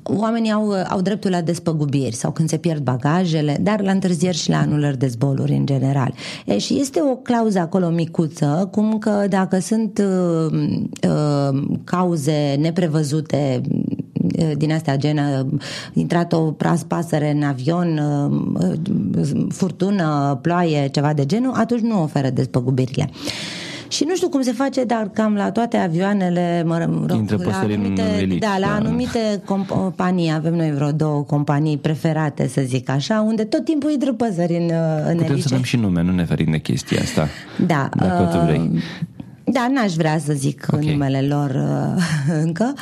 oamenii 0.02 0.50
au, 0.50 0.73
au 0.88 1.00
dreptul 1.00 1.31
la 1.31 1.41
despăgubiri 1.41 2.14
sau 2.14 2.31
când 2.31 2.49
se 2.49 2.57
pierd 2.57 2.83
bagajele, 2.83 3.59
dar 3.61 3.81
la 3.81 3.91
întârzieri 3.91 4.37
și 4.37 4.50
la 4.50 4.59
anulări 4.59 4.99
de 4.99 5.07
zboruri 5.07 5.52
în 5.52 5.67
general. 5.67 6.14
E, 6.47 6.59
și 6.59 6.81
este 6.81 7.00
o 7.02 7.17
clauză 7.17 7.59
acolo 7.59 7.88
micuță, 7.88 8.69
cum 8.73 8.99
că 8.99 9.26
dacă 9.29 9.59
sunt 9.59 9.99
uh, 9.99 10.52
uh, 11.09 11.62
cauze 11.85 12.57
neprevăzute 12.61 13.61
uh, 13.71 14.01
din 14.57 14.73
astea 14.73 14.97
gen 14.97 15.19
uh, 15.19 15.59
intrat 15.93 16.33
o 16.33 16.38
pras 16.38 16.83
pasăre 16.83 17.31
în 17.31 17.43
avion, 17.43 17.99
uh, 17.99 18.73
furtună, 19.49 20.38
ploaie, 20.43 20.88
ceva 20.88 21.12
de 21.12 21.26
genul, 21.26 21.52
atunci 21.55 21.81
nu 21.81 22.02
oferă 22.02 22.31
despăgubirile. 22.31 23.11
Și 23.93 24.05
nu 24.05 24.14
știu 24.14 24.29
cum 24.29 24.43
se 24.43 24.52
face, 24.52 24.85
dar 24.85 25.11
cam 25.12 25.35
la 25.35 25.50
toate 25.50 25.76
avioanele, 25.76 26.62
mă 26.67 26.79
rog, 26.79 27.12
Intră 27.14 27.37
la 27.45 27.59
anumite, 27.59 28.02
în 28.02 28.19
elici, 28.19 28.38
da, 28.38 28.57
la 28.59 28.67
da. 28.67 28.75
anumite 28.75 29.43
companii, 29.71 30.33
avem 30.33 30.55
noi 30.55 30.73
vreo 30.75 30.93
două 30.93 31.23
companii 31.23 31.79
preferate, 31.79 32.49
să 32.49 32.62
zic 32.64 32.91
așa, 32.91 33.21
unde 33.21 33.45
tot 33.45 33.64
timpul 33.64 33.91
intră 33.91 34.12
păsări 34.12 34.57
în, 34.57 34.71
în 35.09 35.17
Putem 35.17 35.33
elice. 35.33 35.49
să 35.49 35.55
dăm 35.55 35.62
și 35.62 35.76
nume, 35.76 36.02
nu 36.02 36.12
ne 36.12 36.25
ferim 36.25 36.50
de 36.50 36.59
chestia 36.59 37.00
asta. 37.00 37.29
Da. 37.67 37.88
Dacă 37.97 38.29
tu 38.33 38.45
vrei. 38.45 38.71
Uh, 39.44 39.52
Da, 39.52 39.68
n-aș 39.75 39.92
vrea 39.92 40.18
să 40.18 40.32
zic 40.32 40.66
Ok. 40.72 40.82
numele 40.82 41.20
lor 41.20 41.50
uh, 41.50 42.02
încă, 42.44 42.72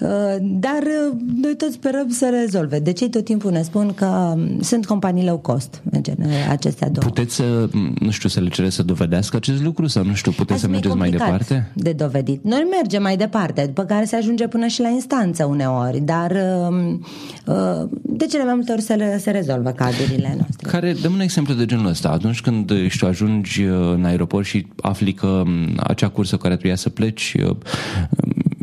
uh, 0.00 0.08
dar 0.40 0.82
uh, 0.82 1.16
noi 1.42 1.56
tot 1.56 1.72
sperăm 1.72 2.08
să 2.08 2.28
rezolve. 2.40 2.78
Deci 2.78 3.00
ei 3.00 3.08
tot 3.08 3.24
timpul 3.24 3.50
ne 3.50 3.62
spun 3.62 3.92
că 3.94 4.06
um, 4.06 4.60
sunt 4.60 4.86
companii 4.86 5.24
low 5.24 5.38
cost, 5.38 5.82
în 5.90 6.02
genere, 6.02 6.48
acestea 6.50 6.88
două. 6.88 7.06
Puteți 7.06 7.34
să, 7.34 7.68
nu 7.98 8.10
știu, 8.10 8.28
să 8.28 8.40
le 8.40 8.48
cereți 8.48 8.74
să 8.74 8.82
dovedească 8.82 9.36
acest 9.36 9.62
lucru 9.62 9.86
sau 9.86 10.04
nu 10.04 10.14
știu, 10.14 10.30
puteți 10.30 10.60
să 10.60 10.66
Asta 10.66 10.68
e 10.68 10.70
mergeți 10.70 10.96
mai 10.96 11.08
complicat 11.08 11.46
departe? 11.46 11.72
De 11.74 11.92
dovedit. 11.92 12.44
Noi 12.44 12.66
mergem 12.70 13.02
mai 13.02 13.16
departe, 13.16 13.62
după 13.66 13.82
care 13.82 14.04
se 14.04 14.16
ajunge 14.16 14.46
până 14.46 14.66
și 14.66 14.80
la 14.80 14.88
instanță 14.88 15.44
uneori, 15.44 16.00
dar 16.00 16.36
um, 16.68 17.04
uh, 17.46 17.88
de 18.02 18.26
cele 18.26 18.44
mai 18.44 18.54
multe 18.54 18.72
ori 18.72 18.80
se, 18.80 18.94
le, 18.94 19.18
se 19.18 19.30
rezolvă 19.30 19.70
cazurile 19.70 20.34
noastre. 20.38 20.68
Care, 20.68 20.92
dăm 21.02 21.12
un 21.12 21.20
exemplu 21.20 21.54
de 21.54 21.64
genul 21.64 21.86
ăsta. 21.86 22.08
Atunci 22.08 22.40
când, 22.40 22.88
știu, 22.88 23.06
ajungi 23.06 23.64
uh, 23.64 23.92
în 23.94 24.04
aeroport 24.04 24.46
și 24.46 24.66
afli 24.80 25.12
că 25.12 25.42
m, 25.46 25.80
acea 26.00 26.12
cursă 26.12 26.34
cu 26.36 26.42
care 26.42 26.54
trebuia 26.54 26.76
să 26.76 26.88
pleci 26.88 27.34
uh, 27.42 27.56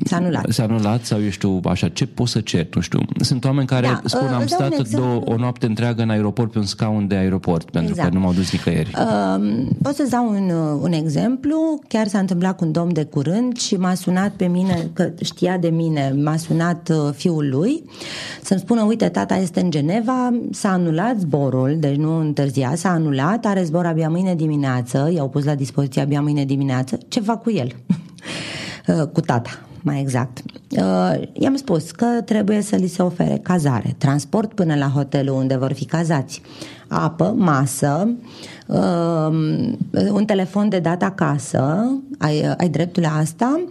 S-a 0.06 0.16
anulat. 0.16 0.46
s-a 0.50 0.64
anulat 0.64 1.06
sau, 1.06 1.24
eu 1.24 1.30
știu, 1.30 1.60
așa, 1.64 1.88
ce 1.90 2.06
poți 2.06 2.32
să 2.32 2.40
ceri, 2.40 2.70
nu 2.74 2.82
știu. 2.82 3.00
Sunt 3.20 3.46
oameni 3.46 3.68
care 3.68 3.88
Da, 3.88 4.02
spun, 4.04 4.28
uh, 4.28 4.34
am 4.34 4.42
îți 4.42 4.58
dau 4.58 4.66
un 4.66 4.72
stat 4.72 4.80
exemplu. 4.80 5.08
două, 5.08 5.22
o 5.26 5.38
noapte 5.38 5.66
întreagă 5.66 6.02
în 6.02 6.10
aeroport 6.10 6.52
pe 6.52 6.58
un 6.58 6.66
scaun 6.66 7.08
de 7.08 7.16
aeroport, 7.16 7.70
pentru 7.72 7.92
Exact. 7.92 8.10
că 8.10 8.16
nu 8.16 8.22
m-au 8.22 8.34
dus 8.34 8.52
nicăieri. 8.52 8.92
Uh, 8.98 9.66
pot 9.82 9.96
să-ți 9.96 10.10
dau 10.10 10.30
un, 10.30 10.50
uh, 10.50 10.80
un 10.82 10.92
exemplu. 10.92 11.80
Chiar 11.88 12.08
s-a 12.08 12.20
întâmplat 12.20 12.58
cu 12.58 12.66
un 12.66 12.72
domn 12.72 12.94
de 12.94 13.04
curând 13.04 13.58
și 13.58 13.76
m-a 13.76 13.94
sunat 13.94 14.32
pe 14.32 14.46
mine, 14.46 14.90
că 14.94 15.12
știa 15.24 15.58
de 15.58 15.70
mine, 15.70 16.16
m-a 16.24 16.38
sunat 16.38 16.90
uh, 16.90 17.14
fiul 17.14 17.50
lui 17.50 17.84
să-mi 18.42 18.60
spună, 18.60 18.84
uite, 18.84 19.10
tata 19.10 19.36
este 19.36 19.60
în 19.60 19.72
Geneva, 19.72 20.34
s-a 20.52 20.72
anulat 20.72 21.20
zborul, 21.20 21.76
deci 21.80 21.96
nu 21.96 22.20
întârzia, 22.20 22.76
s-a 22.76 22.90
anulat, 22.90 23.46
are 23.46 23.64
zbor 23.64 23.86
abia 23.86 24.10
mâine 24.10 24.36
dimineață, 24.36 25.12
i-au 25.14 25.30
pus 25.30 25.44
la 25.44 25.56
dispoziție 25.56 26.02
abia 26.02 26.22
mâine 26.22 26.46
dimineață, 26.46 26.98
ce 27.08 27.20
fac 27.20 27.42
cu 27.42 27.52
el? 27.52 27.72
Uh, 28.88 29.08
cu 29.14 29.20
tata 29.22 29.67
mai 29.88 30.00
exact. 30.00 30.42
Uh, 30.70 31.22
i-am 31.34 31.56
spus 31.56 31.92
că 31.92 32.06
trebuie 32.26 32.62
să 32.62 32.76
li 32.76 32.88
se 32.88 33.02
ofere 33.02 33.40
cazare, 33.44 33.96
transport 33.98 34.54
până 34.54 34.76
la 34.76 34.88
hotelul 34.88 35.36
unde 35.36 35.56
vor 35.56 35.74
fi 35.74 35.86
cazați, 35.86 36.42
apă, 36.88 37.34
masă, 37.38 38.10
uh, 38.68 39.72
un 40.12 40.26
telefon 40.26 40.70
de 40.70 40.80
dat 40.80 41.04
acasă, 41.04 41.92
ai, 42.18 42.54
ai 42.58 42.70
dreptul 42.70 43.04
la 43.04 43.18
asta, 43.18 43.62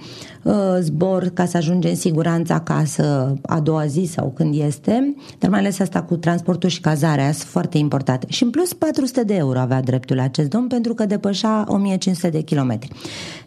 uh, 0.42 0.54
zbor 0.80 1.30
ca 1.34 1.46
să 1.46 1.56
ajungi 1.56 1.88
în 1.88 1.96
siguranță 1.96 2.52
acasă 2.52 3.34
a 3.42 3.60
doua 3.60 3.86
zi 3.86 4.08
sau 4.12 4.32
când 4.36 4.54
este, 4.60 5.14
dar 5.38 5.50
mai 5.50 5.58
ales 5.58 5.78
asta 5.80 6.02
cu 6.02 6.16
transportul 6.16 6.68
și 6.68 6.80
cazarea 6.80 7.32
sunt 7.32 7.48
foarte 7.48 7.78
importante. 7.78 8.26
Și 8.28 8.42
în 8.42 8.50
plus 8.50 8.72
400 8.72 9.22
de 9.24 9.34
euro 9.34 9.58
avea 9.58 9.80
dreptul 9.82 10.16
la 10.16 10.22
acest 10.22 10.48
domn 10.48 10.66
pentru 10.66 10.94
că 10.94 11.06
depășea 11.06 11.64
1500 11.68 12.28
de 12.28 12.40
kilometri 12.40 12.90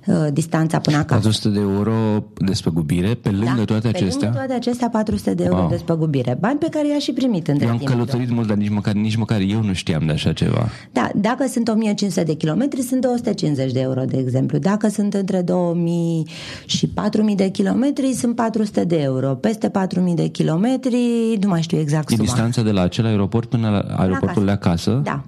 uh, 0.05 0.15
distanța 0.33 0.79
până 0.79 0.97
acasă. 0.97 1.19
400 1.21 1.49
de 1.49 1.59
euro 1.59 1.93
despăgubire, 2.37 3.13
pe 3.13 3.29
lângă 3.29 3.63
toate 3.65 3.81
Da, 3.81 3.89
pe 3.91 3.97
acestea. 3.97 4.27
lângă 4.27 4.37
toate 4.37 4.53
acestea 4.53 4.89
400 4.89 5.33
de 5.33 5.43
euro 5.43 5.55
Wow. 5.55 5.63
wow. 5.67 5.71
despăgubire. 5.77 6.37
Bani 6.39 6.59
pe 6.59 6.67
care 6.71 6.87
i-a 6.87 6.99
și 6.99 7.11
primit 7.11 7.47
între 7.47 7.65
Eu 7.65 7.71
am 7.71 7.77
timp. 7.77 7.89
călătorit 7.89 8.29
mult, 8.31 8.47
dar 8.47 8.57
nici 8.57 8.69
măcar, 8.69 8.93
nici 8.93 9.15
măcar 9.15 9.39
eu 9.39 9.58
nu 9.61 9.73
știam 9.73 10.05
de 10.05 10.11
așa 10.11 10.33
ceva. 10.33 10.69
Da, 10.91 11.09
dacă 11.15 11.47
sunt 11.47 11.67
1500 11.67 12.23
de 12.23 12.33
kilometri, 12.33 12.81
sunt 12.81 13.01
250 13.01 13.71
de 13.71 13.79
euro, 13.79 14.01
de 14.03 14.17
exemplu. 14.17 14.57
Dacă 14.57 14.87
sunt 14.87 15.13
între 15.13 15.41
2000 15.41 16.27
și 16.65 16.87
4000 16.87 17.35
de 17.35 17.49
kilometri, 17.49 18.13
sunt 18.13 18.35
400 18.35 18.83
de 18.83 18.95
euro. 19.01 19.27
Peste 19.35 19.69
4000 19.69 20.13
de 20.15 20.27
kilometri, 20.27 20.97
nu 21.41 21.47
mai 21.47 21.61
știu 21.61 21.79
exact 21.79 22.09
E 22.09 22.13
suma. 22.15 22.23
distanța 22.23 22.61
de 22.61 22.71
la 22.71 22.81
acel 22.81 23.05
aeroport 23.05 23.49
până 23.49 23.69
la 23.69 23.95
aeroportul 23.95 24.45
de 24.45 24.51
acasă? 24.51 25.01
Da. 25.03 25.23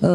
Uh, 0.00 0.08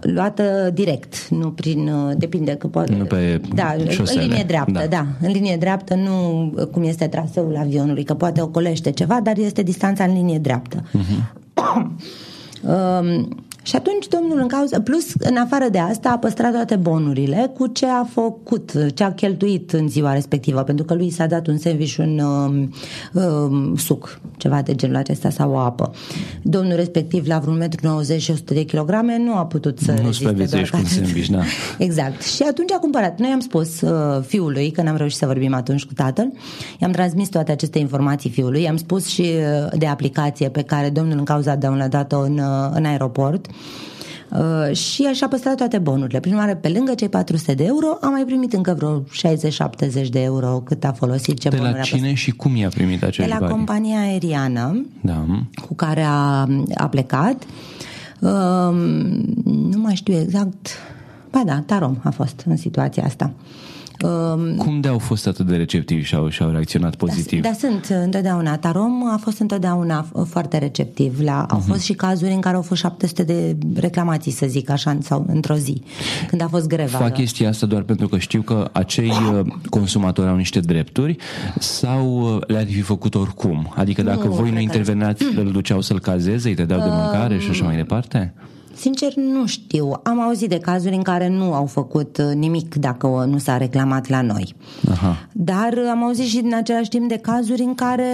luată 0.00 0.70
direct, 0.74 1.28
nu 1.28 1.50
prin, 1.50 1.88
uh, 1.88 2.12
depinde 2.16 2.52
că 2.52 2.66
poate... 2.66 2.94
Nu 2.94 3.04
pe 3.04 3.40
da, 3.54 3.74
șosele. 3.88 4.22
în 4.22 4.28
linie 4.28 4.44
dreaptă, 4.46 4.72
Da. 4.72 4.80
da. 4.80 4.86
da. 4.86 5.06
În 5.26 5.32
linie 5.32 5.56
dreaptă, 5.56 5.94
nu 5.94 6.44
uh, 6.56 6.66
cum 6.66 6.82
este 6.82 7.06
traseul 7.06 7.56
avionului, 7.56 8.04
că 8.04 8.14
poate 8.14 8.40
ocolește 8.40 8.90
ceva, 8.90 9.20
dar 9.22 9.38
este 9.38 9.62
distanța 9.62 10.04
în 10.04 10.12
linie 10.12 10.38
dreaptă. 10.38 10.84
Um, 12.64 13.47
și 13.68 13.76
atunci 13.76 14.08
domnul 14.08 14.38
în 14.40 14.46
cauză, 14.46 14.80
plus 14.80 15.12
în 15.18 15.36
afară 15.36 15.68
de 15.70 15.78
asta 15.78 16.10
a 16.10 16.18
păstrat 16.18 16.52
toate 16.52 16.76
bonurile 16.76 17.50
cu 17.56 17.66
ce 17.66 17.86
a 17.86 18.04
făcut, 18.04 18.72
ce 18.94 19.04
a 19.04 19.12
cheltuit 19.12 19.72
în 19.72 19.88
ziua 19.88 20.12
respectivă, 20.12 20.62
pentru 20.62 20.84
că 20.84 20.94
lui 20.94 21.10
s-a 21.10 21.26
dat 21.26 21.46
un 21.46 21.58
sandwich 21.58 21.90
și 21.90 22.00
un 22.00 22.18
um, 22.18 22.72
um, 23.12 23.76
suc, 23.76 24.20
ceva 24.36 24.62
de 24.62 24.74
genul 24.74 24.96
acesta 24.96 25.30
sau 25.30 25.52
o 25.52 25.56
apă. 25.58 25.90
Domnul 26.42 26.76
respectiv 26.76 27.26
la 27.26 27.38
vreun 27.38 27.56
metru 27.56 27.86
90 27.86 28.22
și 28.22 28.30
100 28.30 28.54
de 28.54 28.62
kilograme 28.62 29.18
nu 29.18 29.34
a 29.34 29.46
putut 29.46 29.78
să 29.78 29.90
Nu 29.90 29.96
reziste 29.96 30.24
supraviețuiești 30.24 30.70
doar 30.70 30.82
cu 30.82 30.88
un 30.88 30.98
atât. 30.98 31.06
sandwich, 31.06 31.28
da. 31.28 31.42
Exact. 31.86 32.22
Și 32.22 32.42
atunci 32.42 32.72
a 32.72 32.78
cumpărat. 32.78 33.18
Noi 33.18 33.30
am 33.30 33.40
spus 33.40 33.80
uh, 33.80 34.22
fiului, 34.26 34.70
că 34.70 34.82
n-am 34.82 34.96
reușit 34.96 35.18
să 35.18 35.26
vorbim 35.26 35.54
atunci 35.54 35.84
cu 35.84 35.92
tatăl, 35.92 36.32
i-am 36.80 36.90
transmis 36.90 37.28
toate 37.28 37.52
aceste 37.52 37.78
informații 37.78 38.30
fiului, 38.30 38.62
i-am 38.62 38.76
spus 38.76 39.06
și 39.06 39.20
uh, 39.22 39.78
de 39.78 39.86
aplicație 39.86 40.48
pe 40.48 40.62
care 40.62 40.90
domnul 40.90 41.18
în 41.18 41.24
cauza 41.24 41.50
a 41.50 41.56
downloadat-o 41.56 42.18
în, 42.20 42.38
uh, 42.38 42.70
în 42.72 42.84
aeroport 42.84 43.46
Uh, 44.30 44.76
și 44.76 45.06
așa 45.10 45.26
a 45.26 45.28
păstrat 45.28 45.56
toate 45.56 45.78
bonurile. 45.78 46.20
Prin 46.20 46.32
urmare, 46.32 46.56
pe 46.56 46.68
lângă 46.68 46.94
cei 46.94 47.08
400 47.08 47.54
de 47.54 47.64
euro, 47.64 47.86
am 48.00 48.10
mai 48.10 48.24
primit 48.24 48.52
încă 48.52 48.74
vreo 48.76 49.00
60-70 50.04 50.08
de 50.10 50.22
euro 50.22 50.62
cât 50.64 50.84
a 50.84 50.92
folosit, 50.92 51.38
ce 51.38 51.48
De 51.48 51.56
bonuri 51.56 51.74
la 51.74 51.80
a 51.80 51.82
cine 51.82 52.14
și 52.14 52.30
cum 52.30 52.56
i-a 52.56 52.68
primit 52.68 52.98
păstrat. 53.00 53.08
acești 53.08 53.30
De 53.30 53.36
la 53.38 53.38
bani? 53.40 53.52
compania 53.52 54.00
aeriană 54.00 54.86
Da. 55.02 55.24
cu 55.66 55.74
care 55.74 56.02
a, 56.02 56.46
a 56.74 56.88
plecat. 56.90 57.42
Um, 58.20 58.76
nu 59.44 59.78
mai 59.78 59.94
știu 59.94 60.14
exact. 60.20 60.68
Ba 61.30 61.42
da, 61.46 61.62
Tarom 61.66 61.96
a 62.02 62.10
fost 62.10 62.44
în 62.46 62.56
situația 62.56 63.04
asta. 63.04 63.32
Um, 64.04 64.56
Cum 64.56 64.80
de 64.80 64.88
au 64.88 64.98
fost 64.98 65.26
atât 65.26 65.46
de 65.46 65.56
receptivi 65.56 66.02
și 66.04 66.14
au, 66.14 66.28
și 66.28 66.42
au 66.42 66.50
reacționat 66.50 66.94
pozitiv? 66.94 67.42
da, 67.42 67.52
sunt 67.58 67.84
întotdeauna. 68.04 68.56
Tarom 68.56 69.10
a 69.12 69.16
fost 69.22 69.38
întotdeauna 69.40 70.06
foarte 70.28 70.58
receptiv. 70.58 71.20
La, 71.20 71.46
au 71.50 71.58
fost 71.58 71.80
și 71.80 71.92
cazuri 71.92 72.32
în 72.32 72.40
care 72.40 72.56
au 72.56 72.62
fost 72.62 72.80
700 72.80 73.22
de 73.22 73.56
reclamații, 73.80 74.32
să 74.32 74.46
zic 74.48 74.70
așa, 74.70 74.98
sau 75.00 75.24
într-o 75.28 75.54
zi, 75.54 75.82
când 76.28 76.42
a 76.42 76.48
fost 76.48 76.66
greva. 76.66 76.98
Fac 76.98 77.12
chestia 77.12 77.48
asta 77.48 77.66
doar 77.66 77.82
pentru 77.82 78.08
că 78.08 78.18
știu 78.18 78.42
că 78.42 78.68
acei 78.72 79.08
uh, 79.32 79.40
consumatori 79.70 80.28
au 80.28 80.36
niște 80.36 80.60
drepturi 80.60 81.16
sau 81.58 82.34
uh, 82.36 82.40
le-ar 82.46 82.66
fi 82.66 82.80
făcut 82.80 83.14
oricum? 83.14 83.72
Adică 83.76 84.02
dacă 84.02 84.26
Nu, 84.26 84.32
voi 84.32 84.38
nu 84.38 84.42
cred 84.44 84.54
că- 84.54 84.60
intervenați, 84.60 85.24
îl 85.36 85.50
duceau 85.52 85.80
să-l 85.80 86.00
cazeze, 86.00 86.48
îi 86.48 86.54
dădeau 86.54 86.78
de 86.80 86.88
mâncare 86.88 87.38
și 87.38 87.50
așa 87.50 87.64
mai 87.64 87.76
departe? 87.76 88.34
Sincer, 88.78 89.14
nu 89.14 89.46
știu. 89.46 90.00
Am 90.02 90.20
auzit 90.20 90.48
de 90.48 90.58
cazuri 90.58 90.94
în 90.94 91.02
care 91.02 91.28
nu 91.28 91.52
au 91.52 91.66
făcut 91.66 92.18
uh, 92.18 92.34
nimic 92.34 92.74
dacă 92.74 93.06
o- 93.06 93.26
nu 93.26 93.38
s-a 93.38 93.56
reclamat 93.56 94.08
la 94.08 94.22
noi. 94.22 94.54
Aha. 94.90 95.28
Dar 95.32 95.72
uh, 95.72 95.88
am 95.90 96.04
auzit 96.04 96.26
și 96.26 96.40
în 96.44 96.52
același 96.54 96.88
timp 96.88 97.08
de 97.08 97.16
cazuri 97.16 97.62
în 97.62 97.74
care 97.74 98.06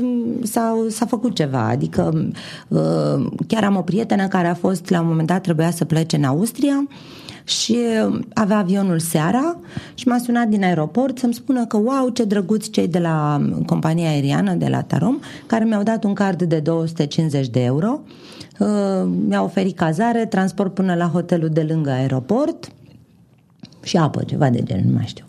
mm, 0.00 0.24
s-a, 0.42 0.76
s-a 0.88 1.06
făcut 1.06 1.34
ceva. 1.34 1.68
Adică 1.68 2.30
uh, 2.68 3.26
chiar 3.46 3.64
am 3.64 3.76
o 3.76 3.80
prietenă 3.80 4.28
care 4.28 4.48
a 4.48 4.54
fost, 4.54 4.90
la 4.90 5.00
un 5.00 5.06
moment 5.06 5.26
dat, 5.26 5.42
trebuia 5.42 5.70
să 5.70 5.84
plece 5.84 6.16
în 6.16 6.24
Austria 6.24 6.88
și 7.44 7.76
uh, 8.08 8.18
avea 8.34 8.58
avionul 8.58 8.98
seara 8.98 9.56
și 9.94 10.08
m-a 10.08 10.18
sunat 10.18 10.48
din 10.48 10.64
aeroport 10.64 11.18
să-mi 11.18 11.34
spună 11.34 11.66
că 11.66 11.76
wow, 11.76 12.08
ce 12.12 12.24
drăguți 12.24 12.70
cei 12.70 12.88
de 12.88 12.98
la 12.98 13.46
compania 13.66 14.08
aeriană, 14.08 14.54
de 14.54 14.66
la 14.68 14.82
Tarom, 14.82 15.18
care 15.46 15.64
mi-au 15.64 15.82
dat 15.82 16.04
un 16.04 16.12
card 16.12 16.42
de 16.42 16.58
250 16.58 17.48
de 17.48 17.62
euro 17.62 18.00
Uh, 18.04 18.29
mi-a 19.28 19.42
oferit 19.42 19.76
cazare, 19.76 20.26
transport 20.26 20.74
până 20.74 20.94
la 20.94 21.06
hotelul 21.06 21.48
de 21.48 21.62
lângă 21.62 21.90
aeroport 21.90 22.68
și 23.82 23.96
apă, 23.96 24.22
ceva 24.26 24.50
de 24.50 24.62
genul, 24.62 24.84
nu 24.86 24.94
mai 24.96 25.04
știu. 25.06 25.24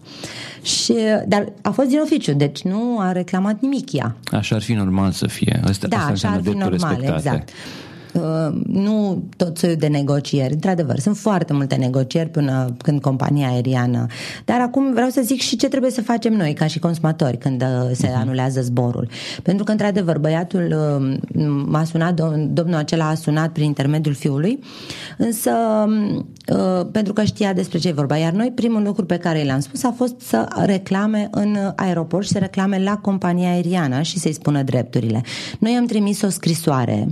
Și, 0.61 0.95
dar 1.27 1.51
a 1.61 1.69
fost 1.71 1.87
din 1.89 1.99
oficiu, 2.03 2.33
deci 2.33 2.61
nu 2.61 2.99
a 2.99 3.11
reclamat 3.11 3.61
nimic 3.61 3.93
ea. 3.93 4.15
Așa 4.31 4.55
ar 4.55 4.61
fi 4.61 4.73
normal 4.73 5.11
să 5.11 5.27
fie. 5.27 5.59
Asta, 5.63 5.87
Da, 5.87 5.95
asta 5.95 6.03
așa 6.03 6.11
înseamnă 6.11 6.37
ar 6.37 6.43
fi 6.43 6.49
drepturi 6.49 6.71
normal, 6.79 6.95
respectate. 6.99 7.27
exact. 7.29 7.49
Uh, 8.13 8.61
nu 8.67 9.23
tot 9.37 9.57
soiul 9.57 9.77
de 9.77 9.87
negocieri. 9.87 10.53
Într-adevăr, 10.53 10.99
sunt 10.99 11.17
foarte 11.17 11.53
multe 11.53 11.75
negocieri 11.75 12.29
până 12.29 12.75
când 12.83 13.01
compania 13.01 13.47
aeriană. 13.47 14.05
Dar 14.45 14.61
acum 14.61 14.93
vreau 14.93 15.09
să 15.09 15.21
zic 15.23 15.41
și 15.41 15.55
ce 15.55 15.67
trebuie 15.67 15.91
să 15.91 16.01
facem 16.01 16.33
noi, 16.33 16.53
ca 16.53 16.67
și 16.67 16.79
consumatori, 16.79 17.37
când 17.37 17.61
uh, 17.61 17.89
se 17.93 18.07
uh-huh. 18.07 18.15
anulează 18.15 18.61
zborul. 18.61 19.09
Pentru 19.43 19.63
că, 19.63 19.71
într-adevăr, 19.71 20.17
băiatul 20.17 20.75
uh, 20.77 21.17
m-a 21.65 21.83
sunat, 21.83 22.13
domnul 22.53 22.75
acela 22.75 23.07
a 23.07 23.15
sunat 23.15 23.51
prin 23.51 23.65
intermediul 23.65 24.13
fiului, 24.13 24.59
însă 25.17 25.51
pentru 26.91 27.13
că 27.13 27.23
știa 27.23 27.53
despre 27.53 27.77
ce 27.77 27.87
e 27.87 27.91
vorba. 27.91 28.17
Iar 28.17 28.31
noi, 28.31 28.51
primul 28.55 28.83
lucru 28.83 29.05
pe 29.05 29.17
care 29.17 29.43
l-am 29.43 29.59
spus 29.59 29.83
a 29.83 29.93
fost 29.97 30.19
să 30.19 30.47
reclame 30.65 31.27
în 31.31 31.57
aeroport 31.75 32.25
și 32.25 32.31
să 32.31 32.39
reclame 32.39 32.83
la 32.83 32.97
compania 32.97 33.51
aeriană 33.51 34.01
și 34.01 34.19
să-i 34.19 34.33
spună 34.33 34.63
drepturile. 34.63 35.21
Noi 35.59 35.71
am 35.71 35.85
trimis 35.85 36.21
o 36.21 36.29
scrisoare 36.29 37.07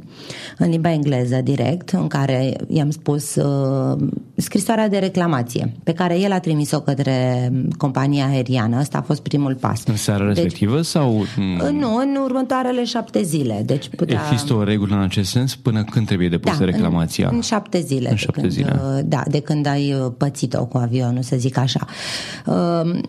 în 0.57 0.69
limba 0.69 0.88
engleză 0.91 1.41
direct, 1.43 1.89
în 1.89 2.07
care 2.07 2.55
i-am 2.67 2.89
spus 2.89 3.35
uh, 3.35 3.97
scrisoarea 4.35 4.89
de 4.89 4.97
reclamație, 4.97 5.73
pe 5.83 5.93
care 5.93 6.19
el 6.19 6.31
a 6.31 6.39
trimis-o 6.39 6.79
către 6.79 7.49
compania 7.77 8.25
aeriană. 8.25 8.77
Asta 8.77 8.97
a 8.97 9.01
fost 9.01 9.21
primul 9.21 9.55
pas. 9.55 9.83
În 9.85 9.95
seara 9.95 10.25
deci, 10.25 10.35
respectivă 10.35 10.81
sau? 10.81 11.19
Uh, 11.19 11.69
nu, 11.71 11.95
în 11.95 12.17
următoarele 12.23 12.83
șapte 12.83 13.23
zile. 13.23 13.61
Deci 13.65 13.89
putea... 13.95 14.21
Există 14.31 14.53
o 14.53 14.63
regulă 14.63 14.95
în 14.95 15.01
acest 15.01 15.29
sens 15.29 15.55
până 15.55 15.83
când 15.83 16.05
trebuie 16.05 16.29
depusă 16.29 16.59
da, 16.59 16.65
reclamația? 16.65 17.27
În, 17.27 17.35
în 17.35 17.41
șapte 17.41 17.79
zile. 17.79 18.09
În 18.09 18.15
șapte 18.15 18.39
când, 18.39 18.51
zile. 18.51 18.79
Uh, 18.83 18.99
da, 19.05 19.23
de 19.27 19.39
când 19.39 19.65
ai 19.65 19.93
uh, 19.93 20.11
pățit-o 20.17 20.65
cu 20.65 20.77
avionul, 20.77 21.21
să 21.21 21.35
zic 21.37 21.57
așa. 21.57 21.85
Uh, 22.45 22.55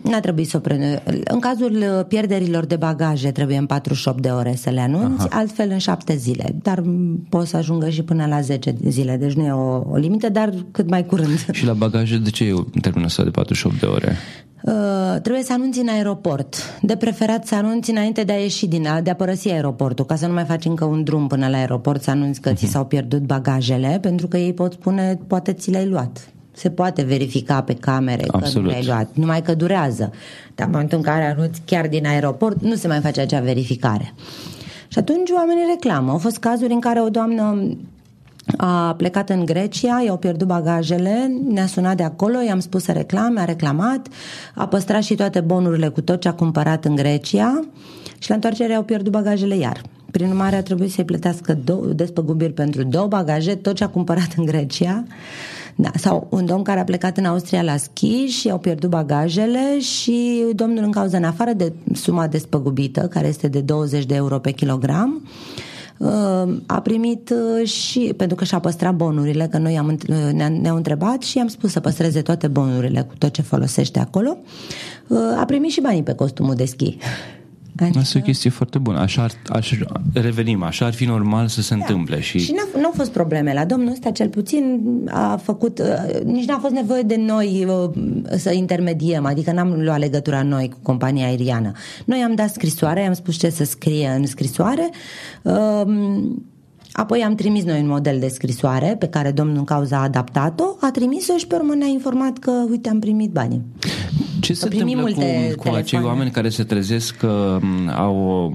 n-a 0.01 0.19
trebuit 0.19 0.49
să 0.49 0.57
o 0.57 0.59
prene. 0.59 1.03
În 1.23 1.39
cazul 1.39 2.05
pierderilor 2.07 2.65
de 2.65 2.75
bagaje 2.75 3.31
trebuie 3.31 3.57
în 3.57 3.65
48 3.65 4.21
de 4.21 4.29
ore 4.29 4.55
să 4.55 4.69
le 4.69 4.79
anunți, 4.79 5.27
Aha. 5.27 5.39
altfel 5.39 5.69
în 5.71 5.77
șapte 5.77 6.15
zile. 6.15 6.55
Dar 6.61 6.83
poți 7.29 7.49
să 7.49 7.57
ajungă 7.71 7.89
și 7.89 8.03
până 8.03 8.25
la 8.25 8.41
10 8.41 8.75
zile, 8.87 9.17
deci 9.17 9.33
nu 9.33 9.43
e 9.43 9.51
o, 9.51 9.91
o 9.91 9.95
limită, 9.95 10.29
dar 10.29 10.53
cât 10.71 10.89
mai 10.89 11.05
curând. 11.05 11.45
Și 11.51 11.65
la 11.65 11.73
bagaje 11.73 12.17
de 12.17 12.29
ce 12.29 12.43
e 12.43 12.79
termenul 12.81 13.07
ăsta 13.07 13.23
de 13.23 13.29
48 13.29 13.79
de 13.79 13.85
ore? 13.85 14.17
Uh, 14.61 15.21
trebuie 15.21 15.43
să 15.43 15.53
anunți 15.53 15.79
în 15.79 15.87
aeroport. 15.87 16.55
De 16.81 16.95
preferat 16.95 17.47
să 17.47 17.55
anunți 17.55 17.89
înainte 17.89 18.23
de 18.23 18.31
a 18.31 18.35
ieși 18.35 18.67
din, 18.67 18.87
de 19.03 19.09
a 19.09 19.15
părăsi 19.15 19.49
aeroportul, 19.49 20.05
ca 20.05 20.15
să 20.15 20.27
nu 20.27 20.33
mai 20.33 20.43
faci 20.43 20.65
încă 20.65 20.85
un 20.85 21.03
drum 21.03 21.27
până 21.27 21.47
la 21.47 21.57
aeroport, 21.57 22.01
să 22.01 22.09
anunți 22.09 22.41
că 22.41 22.51
uh-huh. 22.51 22.55
ți 22.55 22.63
mhm. 22.63 22.73
s-au 22.73 22.85
pierdut 22.85 23.21
bagajele, 23.21 23.97
pentru 24.01 24.27
că 24.27 24.37
ei 24.37 24.53
pot 24.53 24.71
spune, 24.71 25.19
poate 25.27 25.53
ți 25.53 25.71
le-ai 25.71 25.87
luat. 25.87 26.29
Se 26.53 26.69
poate 26.69 27.01
verifica 27.01 27.61
pe 27.61 27.73
camere 27.73 28.23
Absolut. 28.27 28.53
că 28.53 28.59
nu 28.59 28.67
le-ai 28.67 28.85
luat, 28.85 29.09
numai 29.13 29.41
că 29.41 29.53
durează. 29.53 30.11
Dar 30.55 30.65
în 30.65 30.71
momentul 30.71 30.97
în 30.97 31.03
care 31.03 31.25
anunți 31.25 31.61
chiar 31.65 31.87
din 31.87 32.05
aeroport, 32.05 32.61
nu 32.61 32.75
se 32.75 32.87
mai 32.87 32.99
face 32.99 33.21
acea 33.21 33.39
verificare. 33.39 34.13
Și 34.91 34.99
atunci 34.99 35.29
oamenii 35.29 35.63
reclamă. 35.69 36.11
Au 36.11 36.17
fost 36.17 36.37
cazuri 36.37 36.73
în 36.73 36.79
care 36.79 37.01
o 37.01 37.09
doamnă 37.09 37.75
a 38.57 38.93
plecat 38.97 39.29
în 39.29 39.45
Grecia, 39.45 40.01
i-au 40.05 40.17
pierdut 40.17 40.47
bagajele, 40.47 41.31
ne-a 41.47 41.65
sunat 41.65 41.97
de 41.97 42.03
acolo, 42.03 42.41
i-am 42.41 42.59
spus 42.59 42.83
să 42.83 42.91
reclame, 42.91 43.39
a 43.39 43.45
reclamat, 43.45 44.07
a 44.55 44.67
păstrat 44.67 45.03
și 45.03 45.15
toate 45.15 45.39
bonurile 45.39 45.87
cu 45.87 46.01
tot 46.01 46.21
ce 46.21 46.27
a 46.27 46.33
cumpărat 46.33 46.85
în 46.85 46.95
Grecia 46.95 47.59
și 48.19 48.29
la 48.29 48.35
întoarcere 48.35 48.73
au 48.73 48.83
pierdut 48.83 49.11
bagajele 49.11 49.57
iar. 49.57 49.81
Prin 50.11 50.27
urmare 50.27 50.55
a 50.55 50.63
trebuit 50.63 50.91
să-i 50.91 51.05
plătească 51.05 51.53
două 51.63 51.85
despăgubiri 51.85 52.53
pentru 52.53 52.83
două 52.83 53.07
bagaje, 53.07 53.55
tot 53.55 53.75
ce 53.75 53.83
a 53.83 53.87
cumpărat 53.87 54.33
în 54.37 54.45
Grecia. 54.45 55.03
Da, 55.75 55.89
sau 55.95 56.27
un 56.29 56.45
domn 56.45 56.63
care 56.63 56.79
a 56.79 56.83
plecat 56.83 57.17
în 57.17 57.25
Austria 57.25 57.61
la 57.61 57.77
schi 57.77 58.25
și 58.25 58.49
au 58.49 58.57
pierdut 58.57 58.89
bagajele 58.89 59.79
și 59.79 60.45
domnul 60.53 60.83
în 60.83 60.91
cauză 60.91 61.17
în 61.17 61.23
afară 61.23 61.51
de 61.53 61.73
suma 61.93 62.27
despăgubită, 62.27 63.07
care 63.07 63.27
este 63.27 63.47
de 63.47 63.59
20 63.61 64.05
de 64.05 64.15
euro 64.15 64.39
pe 64.39 64.51
kilogram, 64.51 65.27
uh, 65.97 66.09
a 66.65 66.81
primit 66.81 67.29
uh, 67.29 67.67
și, 67.67 68.13
pentru 68.17 68.35
că 68.35 68.43
și-a 68.43 68.59
păstrat 68.59 68.95
bonurile, 68.95 69.47
că 69.51 69.57
noi 69.57 69.77
am, 69.77 69.97
uh, 70.09 70.49
ne-au 70.61 70.75
întrebat 70.75 71.21
și 71.21 71.39
am 71.39 71.47
spus 71.47 71.71
să 71.71 71.79
păstreze 71.79 72.21
toate 72.21 72.47
bonurile 72.47 73.01
cu 73.01 73.13
tot 73.17 73.31
ce 73.31 73.41
folosește 73.41 73.99
acolo, 73.99 74.37
a 75.39 75.45
primit 75.45 75.71
și 75.71 75.81
banii 75.81 76.03
pe 76.03 76.13
costumul 76.13 76.55
de 76.55 76.65
schi. 76.65 76.97
Adică... 77.83 77.99
Asta 77.99 78.17
e 78.17 78.21
o 78.21 78.23
chestie 78.23 78.49
foarte 78.49 78.77
bună. 78.77 78.99
Așa 78.99 79.21
ar, 79.21 79.31
aș, 79.47 79.73
revenim, 80.13 80.63
așa 80.63 80.85
ar 80.85 80.93
fi 80.93 81.05
normal 81.05 81.47
să 81.47 81.61
se 81.61 81.75
da. 81.75 81.79
întâmple. 81.79 82.21
Și, 82.21 82.39
și 82.39 82.55
nu 82.75 82.85
au 82.85 82.91
fost 82.95 83.11
probleme. 83.11 83.53
La 83.53 83.65
domnul 83.65 83.91
ăsta 83.91 84.11
cel 84.11 84.29
puțin 84.29 84.81
a 85.11 85.39
făcut, 85.43 85.79
uh, 85.79 86.21
nici 86.23 86.47
n-a 86.47 86.57
fost 86.57 86.73
nevoie 86.73 87.01
de 87.01 87.15
noi 87.15 87.65
uh, 87.67 87.89
să 88.37 88.51
intermediem, 88.53 89.25
adică 89.25 89.51
n-am 89.51 89.81
luat 89.81 89.99
legătura 89.99 90.43
noi 90.43 90.69
cu 90.69 90.77
compania 90.81 91.25
aeriană. 91.25 91.71
Noi 92.05 92.19
am 92.19 92.35
dat 92.35 92.49
scrisoare, 92.49 93.05
am 93.05 93.13
spus 93.13 93.37
ce 93.37 93.49
să 93.49 93.63
scrie 93.63 94.07
în 94.17 94.25
scrisoare, 94.25 94.89
um, 95.41 96.45
Apoi 96.91 97.23
am 97.23 97.35
trimis 97.35 97.63
noi 97.63 97.79
un 97.79 97.87
model 97.87 98.19
de 98.19 98.27
scrisoare 98.27 98.95
pe 98.99 99.07
care 99.07 99.31
domnul 99.31 99.57
în 99.57 99.63
cauza 99.63 99.97
a 99.97 100.03
adaptat-o, 100.03 100.63
a 100.79 100.91
trimis-o 100.91 101.37
și 101.37 101.47
pe 101.47 101.55
urmă 101.55 101.73
ne-a 101.73 101.87
informat 101.87 102.37
că, 102.37 102.51
uite, 102.69 102.89
am 102.89 102.99
primit 102.99 103.31
banii. 103.31 103.61
Ce 104.39 104.53
se 104.53 104.67
întâmplă 104.71 105.11
cu, 105.11 105.69
cu 105.69 105.75
acei 105.75 105.99
oameni 106.03 106.31
care 106.31 106.49
se 106.49 106.63
trezesc 106.63 107.15
că 107.15 107.59
au 107.95 108.15
o 108.15 108.51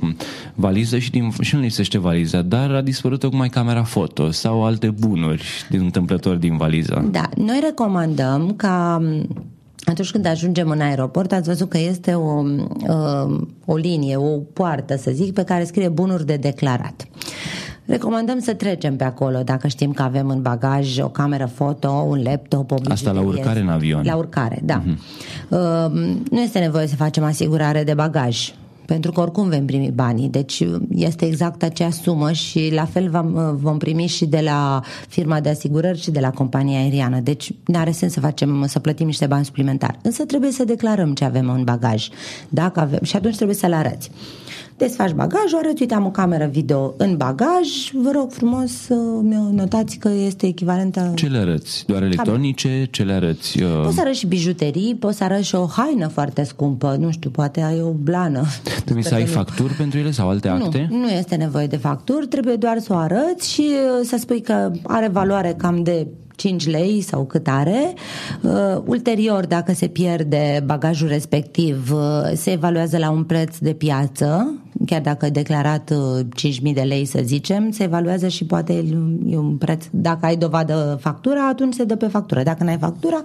valiză 0.55 0.99
și, 0.99 1.11
din, 1.11 1.33
și 1.41 1.55
nu 1.55 1.61
lipsește 1.61 1.99
valiza, 1.99 2.43
dar 2.43 2.71
a 2.71 2.81
dispărut 2.81 3.21
tocmai 3.21 3.49
camera 3.49 3.83
foto 3.83 4.31
sau 4.31 4.65
alte 4.65 4.91
bunuri 4.91 5.45
din 5.71 5.81
întâmplător 5.81 6.37
din 6.37 6.57
valiză? 6.57 7.09
Da, 7.11 7.29
noi 7.37 7.61
recomandăm 7.63 8.55
ca 8.57 9.03
atunci 9.85 10.11
când 10.11 10.27
ajungem 10.27 10.71
în 10.71 10.81
aeroport, 10.81 11.33
ați 11.33 11.49
văzut 11.49 11.69
că 11.69 11.79
este 11.79 12.13
o, 12.13 12.43
o 13.65 13.77
linie, 13.77 14.17
o 14.17 14.39
poartă, 14.39 14.97
să 14.97 15.11
zic, 15.15 15.35
pe 15.35 15.43
care 15.43 15.65
scrie 15.65 15.89
bunuri 15.89 16.27
de 16.27 16.37
declarat. 16.37 17.07
Recomandăm 17.87 18.39
să 18.39 18.55
trecem 18.55 18.97
pe 18.97 19.05
acolo 19.05 19.43
dacă 19.43 19.69
știm 19.69 19.93
că 19.93 20.03
avem 20.03 20.29
în 20.29 20.43
bagaj 20.43 20.99
o 20.99 21.09
cameră 21.09 21.51
foto, 21.55 21.89
un 21.89 22.23
laptop, 22.23 22.71
o 22.71 22.77
Asta 22.89 23.13
la 23.13 23.21
urcare 23.21 23.61
în 23.61 23.69
avion. 23.69 24.05
La 24.05 24.17
urcare, 24.17 24.61
da. 24.65 24.83
Uh-huh. 24.83 24.97
Uh, 25.49 25.91
nu 26.31 26.41
este 26.41 26.59
nevoie 26.59 26.87
să 26.87 26.97
facem 26.97 27.25
asigurare 27.25 27.85
de 27.85 27.95
bagaj 27.95 28.53
pentru 28.87 29.13
că 29.13 29.21
oricum 29.21 29.49
vom 29.49 29.65
primi 29.65 29.91
banii, 29.95 30.29
deci 30.29 30.63
este 30.95 31.25
exact 31.25 31.63
acea 31.63 31.91
sumă 31.91 32.33
și 32.33 32.71
la 32.75 32.85
fel 32.85 33.11
vom, 33.11 33.57
vom 33.57 33.79
primi 33.79 34.07
și 34.07 34.27
de 34.27 34.41
la 34.41 34.83
firma 35.09 35.41
de 35.41 35.49
asigurări 35.49 36.01
și 36.01 36.11
de 36.11 36.21
la 36.21 36.31
compania 36.31 36.79
aeriană, 36.79 37.21
deci 37.21 37.53
nu 37.65 37.79
are 37.79 37.91
sens 37.91 38.13
să 38.13 38.21
facem, 38.21 38.67
să 38.67 38.79
plătim 38.79 39.07
niște 39.07 39.27
bani 39.27 39.45
suplimentari, 39.45 39.99
însă 40.03 40.25
trebuie 40.25 40.51
să 40.51 40.65
declarăm 40.65 41.15
ce 41.15 41.25
avem 41.25 41.49
în 41.49 41.65
bagaj, 41.65 42.09
dacă 42.49 42.81
avem, 42.81 43.01
și 43.03 43.17
atunci 43.17 43.35
trebuie 43.35 43.57
să 43.57 43.67
le 43.67 43.75
arăți 43.75 44.11
desfaci 44.77 45.13
bagajul, 45.13 45.59
arăți, 45.59 45.81
uite, 45.81 45.95
am 45.95 46.07
o 46.07 46.11
cameră 46.11 46.47
video 46.47 46.95
în 46.97 47.17
bagaj, 47.17 47.69
vă 47.93 48.11
rog 48.15 48.33
frumos 48.33 48.71
să 48.71 48.95
mi 49.23 49.49
notați 49.53 49.97
că 49.97 50.09
este 50.09 50.47
echivalentă... 50.47 51.13
Ce 51.15 51.27
le 51.27 51.39
arăți? 51.39 51.85
Doar 51.87 52.03
electronice? 52.03 52.89
Ce 52.91 53.03
le 53.03 53.13
arăți? 53.13 53.63
Uh... 53.63 53.81
Poți 53.83 53.95
să 53.95 54.01
arăți 54.01 54.19
și 54.19 54.27
bijuterii, 54.27 54.95
poți 54.95 55.17
să 55.17 55.25
arăți 55.25 55.47
și 55.47 55.55
o 55.55 55.67
haină 55.67 56.07
foarte 56.07 56.43
scumpă, 56.43 56.97
nu 57.01 57.11
știu, 57.11 57.31
poate 57.31 57.61
ai 57.61 57.81
o 57.81 57.91
blană. 57.91 58.45
Trebuie 58.85 59.05
să 59.05 59.15
ai 59.15 59.23
nu. 59.23 59.29
facturi 59.29 59.73
pentru 59.73 59.99
ele 59.99 60.11
sau 60.11 60.29
alte 60.29 60.49
acte? 60.49 60.87
Nu, 60.91 60.97
nu 60.97 61.09
este 61.09 61.35
nevoie 61.35 61.67
de 61.67 61.77
facturi, 61.77 62.27
trebuie 62.27 62.55
doar 62.57 62.79
să 62.79 62.93
o 62.93 62.97
arăți 62.97 63.53
și 63.53 63.67
uh, 64.01 64.07
să 64.07 64.17
spui 64.19 64.41
că 64.41 64.71
are 64.83 65.09
valoare 65.09 65.55
cam 65.59 65.83
de 65.83 66.07
5 66.37 66.67
lei 66.67 67.01
sau 67.01 67.25
cât 67.25 67.49
are. 67.49 67.95
Uh, 68.43 68.53
ulterior, 68.85 69.47
dacă 69.47 69.73
se 69.73 69.87
pierde 69.87 70.63
bagajul 70.65 71.09
respectiv, 71.09 71.93
uh, 71.93 72.01
se 72.35 72.51
evaluează 72.51 72.99
la 72.99 73.11
un 73.11 73.25
preț 73.25 73.59
de 73.59 73.73
piață, 73.73 74.55
chiar 74.85 75.01
dacă 75.01 75.31
declarat 75.31 75.91
uh, 75.91 76.55
5.000 76.69 76.73
de 76.75 76.81
lei, 76.81 77.05
să 77.05 77.21
zicem, 77.25 77.71
se 77.71 77.83
evaluează 77.83 78.29
și 78.29 78.45
poate 78.45 78.73
e 79.29 79.37
un 79.37 79.57
preț. 79.57 79.85
Dacă 79.91 80.27
ai 80.27 80.37
dovadă 80.37 80.99
factura, 81.01 81.49
atunci 81.49 81.75
se 81.75 81.85
dă 81.85 81.97
pe 81.97 82.07
factură. 82.07 82.43
Dacă 82.43 82.65
nu 82.65 82.71
ai 82.71 82.79
factura, 82.79 83.23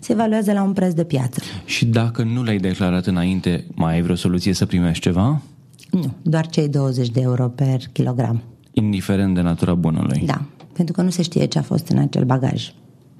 se 0.00 0.12
evaluează 0.12 0.52
la 0.52 0.62
un 0.62 0.72
preț 0.72 0.92
de 0.92 1.04
piață. 1.04 1.40
Și 1.64 1.86
dacă 1.86 2.22
nu 2.22 2.42
l-ai 2.42 2.58
declarat 2.58 3.06
înainte, 3.06 3.66
mai 3.74 3.94
ai 3.94 4.02
vreo 4.02 4.14
soluție 4.14 4.52
să 4.52 4.66
primești 4.66 5.02
ceva? 5.02 5.42
Nu, 5.90 6.12
doar 6.22 6.46
cei 6.46 6.68
20 6.68 7.10
de 7.10 7.20
euro 7.20 7.48
per 7.48 7.80
kilogram. 7.92 8.42
Indiferent 8.72 9.34
de 9.34 9.40
natura 9.40 9.74
bunului. 9.74 10.22
Da 10.26 10.42
pentru 10.80 10.98
că 10.98 11.02
nu 11.02 11.10
se 11.10 11.22
știe 11.22 11.44
ce 11.44 11.58
a 11.58 11.62
fost 11.62 11.88
în 11.88 11.98
acel 11.98 12.24
bagaj. 12.24 12.72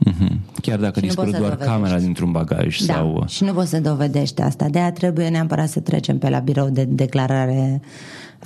Mm-hmm. 0.08 0.60
Chiar 0.62 0.78
dacă 0.78 1.00
dispără 1.00 1.30
doar 1.30 1.42
dovedești. 1.42 1.70
camera 1.70 1.98
dintr-un 1.98 2.32
bagaj 2.32 2.80
da, 2.80 2.94
sau... 2.94 3.24
și 3.28 3.44
nu 3.44 3.52
poți 3.52 3.70
să 3.70 3.80
dovedești 3.80 4.40
asta. 4.40 4.68
De-aia 4.68 4.92
trebuie 4.92 5.28
neapărat 5.28 5.68
să 5.68 5.80
trecem 5.80 6.18
pe 6.18 6.28
la 6.28 6.38
birou 6.38 6.68
de 6.68 6.84
declarare. 6.84 7.80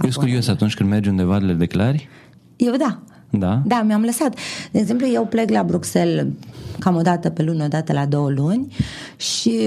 Eu 0.02 0.10
sunt 0.10 0.14
curios 0.14 0.48
atunci 0.48 0.74
când 0.74 0.88
mergi 0.88 1.08
undeva 1.08 1.36
le 1.36 1.52
declari? 1.52 2.08
Eu 2.56 2.76
da. 2.76 3.02
Da? 3.30 3.62
Da, 3.64 3.82
mi-am 3.82 4.02
lăsat. 4.02 4.38
De 4.70 4.78
exemplu, 4.78 5.06
eu 5.06 5.26
plec 5.26 5.50
la 5.50 5.62
Bruxelles 5.62 6.26
cam 6.78 6.96
o 6.96 7.02
dată 7.02 7.30
pe 7.30 7.42
lună, 7.42 7.64
o 7.64 7.68
dată 7.68 7.92
la 7.92 8.06
două 8.06 8.30
luni 8.30 8.72
și 9.16 9.58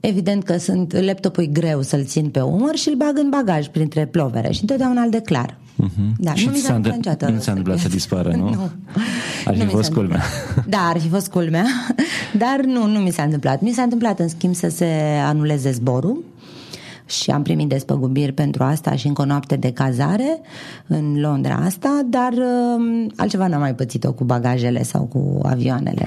evident 0.00 0.44
că 0.44 0.56
sunt 0.56 0.92
laptopul 0.92 1.42
e 1.42 1.46
greu 1.46 1.82
să-l 1.82 2.04
țin 2.04 2.28
pe 2.28 2.40
umăr 2.40 2.76
și 2.76 2.88
îl 2.88 2.94
bag 2.94 3.18
în 3.18 3.28
bagaj 3.30 3.66
printre 3.66 4.06
plovere 4.06 4.52
și 4.52 4.60
întotdeauna 4.60 5.02
îl 5.02 5.10
declar. 5.10 5.56
Uh-huh. 5.84 6.16
Da, 6.16 6.34
și 6.34 6.46
nu 6.46 6.52
mi 6.52 6.58
s-a 6.58 6.74
întâmplat 6.74 7.30
Nu 7.30 7.38
s-a 7.38 7.50
întâmplat 7.50 7.78
să 7.78 7.88
dispară, 7.88 8.30
nu? 8.36 8.50
nu. 8.50 8.70
Ar 9.44 9.56
fi 9.56 9.62
nu 9.62 9.70
fost 9.70 9.92
culmea. 9.92 10.22
Da, 10.66 10.78
ar 10.78 10.98
fi 10.98 11.08
fost 11.08 11.28
culmea, 11.28 11.66
dar 12.42 12.60
nu, 12.64 12.86
nu 12.86 12.98
mi 12.98 13.10
s-a 13.10 13.22
întâmplat. 13.22 13.60
Mi 13.60 13.72
s-a 13.72 13.82
întâmplat, 13.82 14.18
în 14.20 14.28
schimb, 14.28 14.54
să 14.54 14.68
se 14.68 14.92
anuleze 15.24 15.70
zborul 15.70 16.24
și 17.06 17.30
am 17.30 17.42
primit 17.42 17.68
despăgubiri 17.68 18.32
pentru 18.32 18.62
asta 18.62 18.96
și 18.96 19.06
încă 19.06 19.22
o 19.22 19.24
noapte 19.24 19.56
de 19.56 19.72
cazare 19.72 20.40
în 20.86 21.20
Londra 21.20 21.54
asta, 21.54 22.00
dar 22.06 22.32
uh, 22.32 23.06
altceva 23.16 23.46
n-am 23.46 23.60
mai 23.60 23.74
pățit-o 23.74 24.12
cu 24.12 24.24
bagajele 24.24 24.82
sau 24.82 25.02
cu 25.02 25.40
avioanele. 25.42 26.06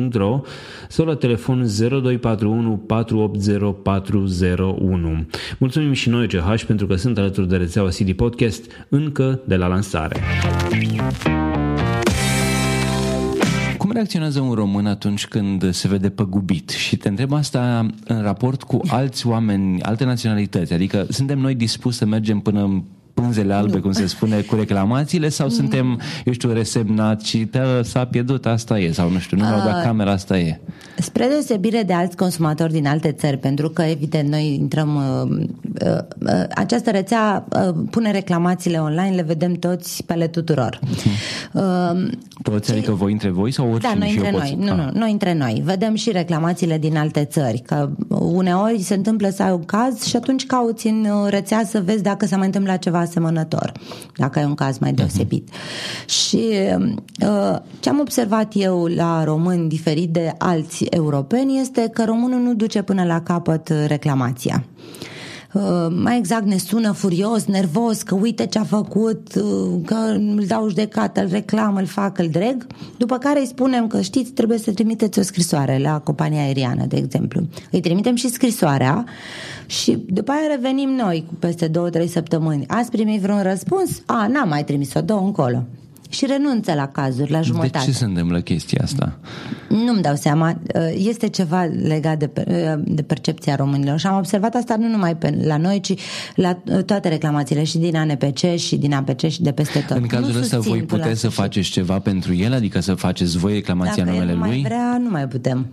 www.ch.ro 0.01 0.41
sau 0.87 1.05
la 1.05 1.15
telefon 1.15 1.67
0241 1.77 2.77
480 2.77 3.75
401. 3.83 5.25
Mulțumim 5.57 5.91
și 5.91 6.09
noi 6.09 6.27
CH 6.27 6.63
pentru 6.67 6.87
că 6.87 6.95
sunt 6.95 7.17
alături 7.17 7.47
de 7.47 7.55
rețeaua 7.55 7.89
CD 7.89 8.11
Podcast 8.11 8.71
încă 8.89 9.39
de 9.45 9.55
la 9.55 9.67
lansare. 9.67 10.19
Cum 13.77 13.91
reacționează 13.91 14.39
un 14.39 14.53
român 14.53 14.85
atunci 14.85 15.27
când 15.27 15.73
se 15.73 15.87
vede 15.87 16.09
păgubit? 16.09 16.69
Și 16.69 16.97
te 16.97 17.09
întreb 17.09 17.33
asta 17.33 17.85
în 18.07 18.21
raport 18.21 18.63
cu 18.63 18.79
alți 18.87 19.27
oameni, 19.27 19.81
alte 19.81 20.03
naționalități. 20.03 20.73
Adică 20.73 21.05
suntem 21.09 21.39
noi 21.39 21.55
dispuși 21.55 21.97
să 21.97 22.05
mergem 22.05 22.39
până 22.39 22.83
pânzele 23.21 23.53
albe, 23.53 23.75
nu. 23.75 23.81
cum 23.81 23.91
se 23.91 24.05
spune, 24.05 24.41
cu 24.41 24.55
reclamațiile 24.55 25.29
sau 25.29 25.47
nu. 25.47 25.53
suntem, 25.53 26.01
eu 26.25 26.33
știu, 26.33 26.53
resemnat 26.53 27.21
și 27.21 27.49
s-a 27.81 28.05
pierdut, 28.05 28.45
asta 28.45 28.79
e, 28.79 28.91
sau 28.91 29.09
nu 29.09 29.19
știu, 29.19 29.37
nu 29.37 29.43
mi-au 29.43 29.59
dat 29.59 29.83
camera, 29.83 30.11
asta 30.11 30.37
e. 30.37 30.59
Spre 30.97 31.27
deosebire 31.27 31.83
de 31.83 31.93
alți 31.93 32.15
consumatori 32.15 32.71
din 32.71 32.87
alte 32.87 33.11
țări, 33.11 33.37
pentru 33.37 33.69
că, 33.69 33.81
evident, 33.81 34.29
noi 34.29 34.53
intrăm, 34.53 34.95
uh, 34.95 35.37
uh, 35.85 35.97
uh, 36.19 36.43
această 36.55 36.91
rețea 36.91 37.47
uh, 37.49 37.75
pune 37.91 38.11
reclamațiile 38.11 38.77
online, 38.77 39.15
le 39.15 39.21
vedem 39.21 39.53
toți 39.53 40.03
pe 40.03 40.13
ale 40.13 40.27
tuturor. 40.27 40.79
Uh, 41.53 41.61
toți, 42.43 42.71
adică 42.71 42.91
voi 42.91 43.11
între 43.11 43.29
voi 43.29 43.51
sau 43.51 43.71
oricine? 43.71 43.93
Da, 43.93 43.99
noi 43.99 44.13
între 44.15 44.31
noi, 44.31 44.39
poți... 44.39 44.69
nu, 44.69 44.75
nu, 44.75 44.89
noi 44.93 45.11
între 45.11 45.33
noi. 45.33 45.61
Vedem 45.65 45.95
și 45.95 46.11
reclamațiile 46.11 46.77
din 46.77 46.97
alte 46.97 47.25
țări, 47.25 47.61
că 47.65 47.89
uneori 48.07 48.81
se 48.81 48.93
întâmplă 48.93 49.29
să 49.29 49.43
ai 49.43 49.51
un 49.51 49.65
caz 49.65 50.03
și 50.03 50.15
atunci 50.15 50.45
cauți 50.45 50.87
în 50.87 51.07
rețea 51.29 51.63
să 51.65 51.81
vezi 51.85 52.03
dacă 52.03 52.25
s-a 52.25 52.37
mai 52.37 52.45
întâmplat 52.45 52.79
ceva 52.79 53.05
asemănător, 53.11 53.71
dacă 54.15 54.39
ai 54.39 54.45
un 54.45 54.53
caz 54.55 54.77
mai 54.77 54.93
deosebit. 54.93 55.49
Uh-huh. 55.49 56.05
Și 56.05 56.41
uh, 57.27 57.57
ce 57.79 57.89
am 57.89 57.99
observat 57.99 58.51
eu 58.55 58.85
la 58.85 59.23
români 59.23 59.69
diferit 59.69 60.09
de 60.09 60.33
alți 60.37 60.83
europeni 60.83 61.59
este 61.59 61.89
că 61.93 62.03
românul 62.03 62.39
nu 62.39 62.53
duce 62.53 62.81
până 62.81 63.03
la 63.03 63.21
capăt 63.21 63.73
reclamația. 63.87 64.63
Uh, 65.53 65.87
mai 65.89 66.17
exact 66.17 66.45
ne 66.45 66.57
sună 66.57 66.91
furios, 66.91 67.45
nervos, 67.45 68.01
că 68.01 68.15
uite 68.15 68.45
ce 68.45 68.59
a 68.59 68.63
făcut, 68.63 69.35
uh, 69.35 69.81
că 69.85 69.95
îl 69.95 70.43
dau 70.47 70.67
judecată, 70.67 71.21
îl 71.21 71.27
reclam, 71.29 71.75
îl 71.75 71.85
fac, 71.85 72.17
îl 72.17 72.27
dreg, 72.27 72.67
după 72.97 73.17
care 73.17 73.39
îi 73.39 73.45
spunem 73.45 73.87
că 73.87 74.01
știți, 74.01 74.31
trebuie 74.31 74.57
să 74.57 74.71
trimiteți 74.71 75.19
o 75.19 75.21
scrisoare 75.21 75.77
la 75.77 75.99
compania 75.99 76.41
aeriană, 76.41 76.85
de 76.85 76.97
exemplu. 76.97 77.41
Îi 77.71 77.79
trimitem 77.79 78.15
și 78.15 78.29
scrisoarea 78.29 79.05
și 79.65 80.05
după 80.09 80.31
aia 80.31 80.55
revenim 80.55 80.89
noi 80.89 81.25
cu 81.27 81.33
peste 81.33 81.67
două, 81.67 81.89
trei 81.89 82.07
săptămâni. 82.07 82.67
Ați 82.67 82.91
primit 82.91 83.21
vreun 83.21 83.41
răspuns? 83.41 84.01
A, 84.05 84.27
n-am 84.27 84.49
mai 84.49 84.63
trimis-o, 84.63 85.01
două 85.01 85.21
încolo 85.21 85.65
și 86.11 86.25
renunță 86.25 86.73
la 86.73 86.87
cazuri, 86.87 87.31
la 87.31 87.41
jumătate. 87.41 87.77
De 87.85 87.91
ce 87.91 87.97
se 87.97 88.05
întâmplă 88.05 88.39
chestia 88.39 88.81
asta? 88.83 89.17
Nu-mi 89.69 90.01
dau 90.01 90.15
seama. 90.15 90.59
Este 90.97 91.27
ceva 91.27 91.63
legat 91.63 92.17
de, 92.17 92.29
de 92.83 93.01
percepția 93.01 93.55
românilor 93.55 93.99
și 93.99 94.07
am 94.07 94.17
observat 94.17 94.55
asta 94.55 94.75
nu 94.75 94.87
numai 94.87 95.15
pe, 95.15 95.37
la 95.43 95.57
noi, 95.57 95.79
ci 95.79 95.93
la 96.35 96.53
toate 96.85 97.07
reclamațiile 97.07 97.63
și 97.63 97.77
din 97.77 97.95
ANPC 97.95 98.55
și 98.55 98.77
din 98.77 98.93
APC 98.93 99.27
și 99.27 99.41
de 99.41 99.51
peste 99.51 99.85
tot. 99.87 99.97
În 99.97 100.07
cazul 100.07 100.33
nu 100.33 100.39
ăsta 100.39 100.59
voi 100.59 100.83
puteți 100.83 101.19
să 101.19 101.29
faceți 101.29 101.69
ceva 101.69 101.99
pentru 101.99 102.33
el? 102.35 102.53
Adică 102.53 102.79
să 102.79 102.93
faceți 102.93 103.37
voi 103.37 103.53
reclamația 103.53 104.03
Dacă 104.03 104.09
numele 104.17 104.31
el 104.31 104.37
nu 104.37 104.43
lui? 104.43 104.51
mai 104.51 104.61
vrea, 104.61 104.97
nu 105.03 105.09
mai 105.09 105.27
putem. 105.27 105.67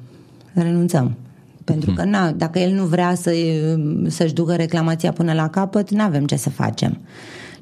Renunțăm. 0.53 1.17
Pentru 1.65 1.93
că 1.93 2.05
na, 2.05 2.31
dacă 2.31 2.59
el 2.59 2.73
nu 2.73 2.85
vrea 2.85 3.15
să, 3.15 3.31
să-și 4.07 4.33
ducă 4.33 4.55
reclamația 4.55 5.13
până 5.13 5.33
la 5.33 5.49
capăt, 5.49 5.91
nu 5.91 6.03
avem 6.03 6.27
ce 6.27 6.37
să 6.37 6.51
facem. 6.51 6.99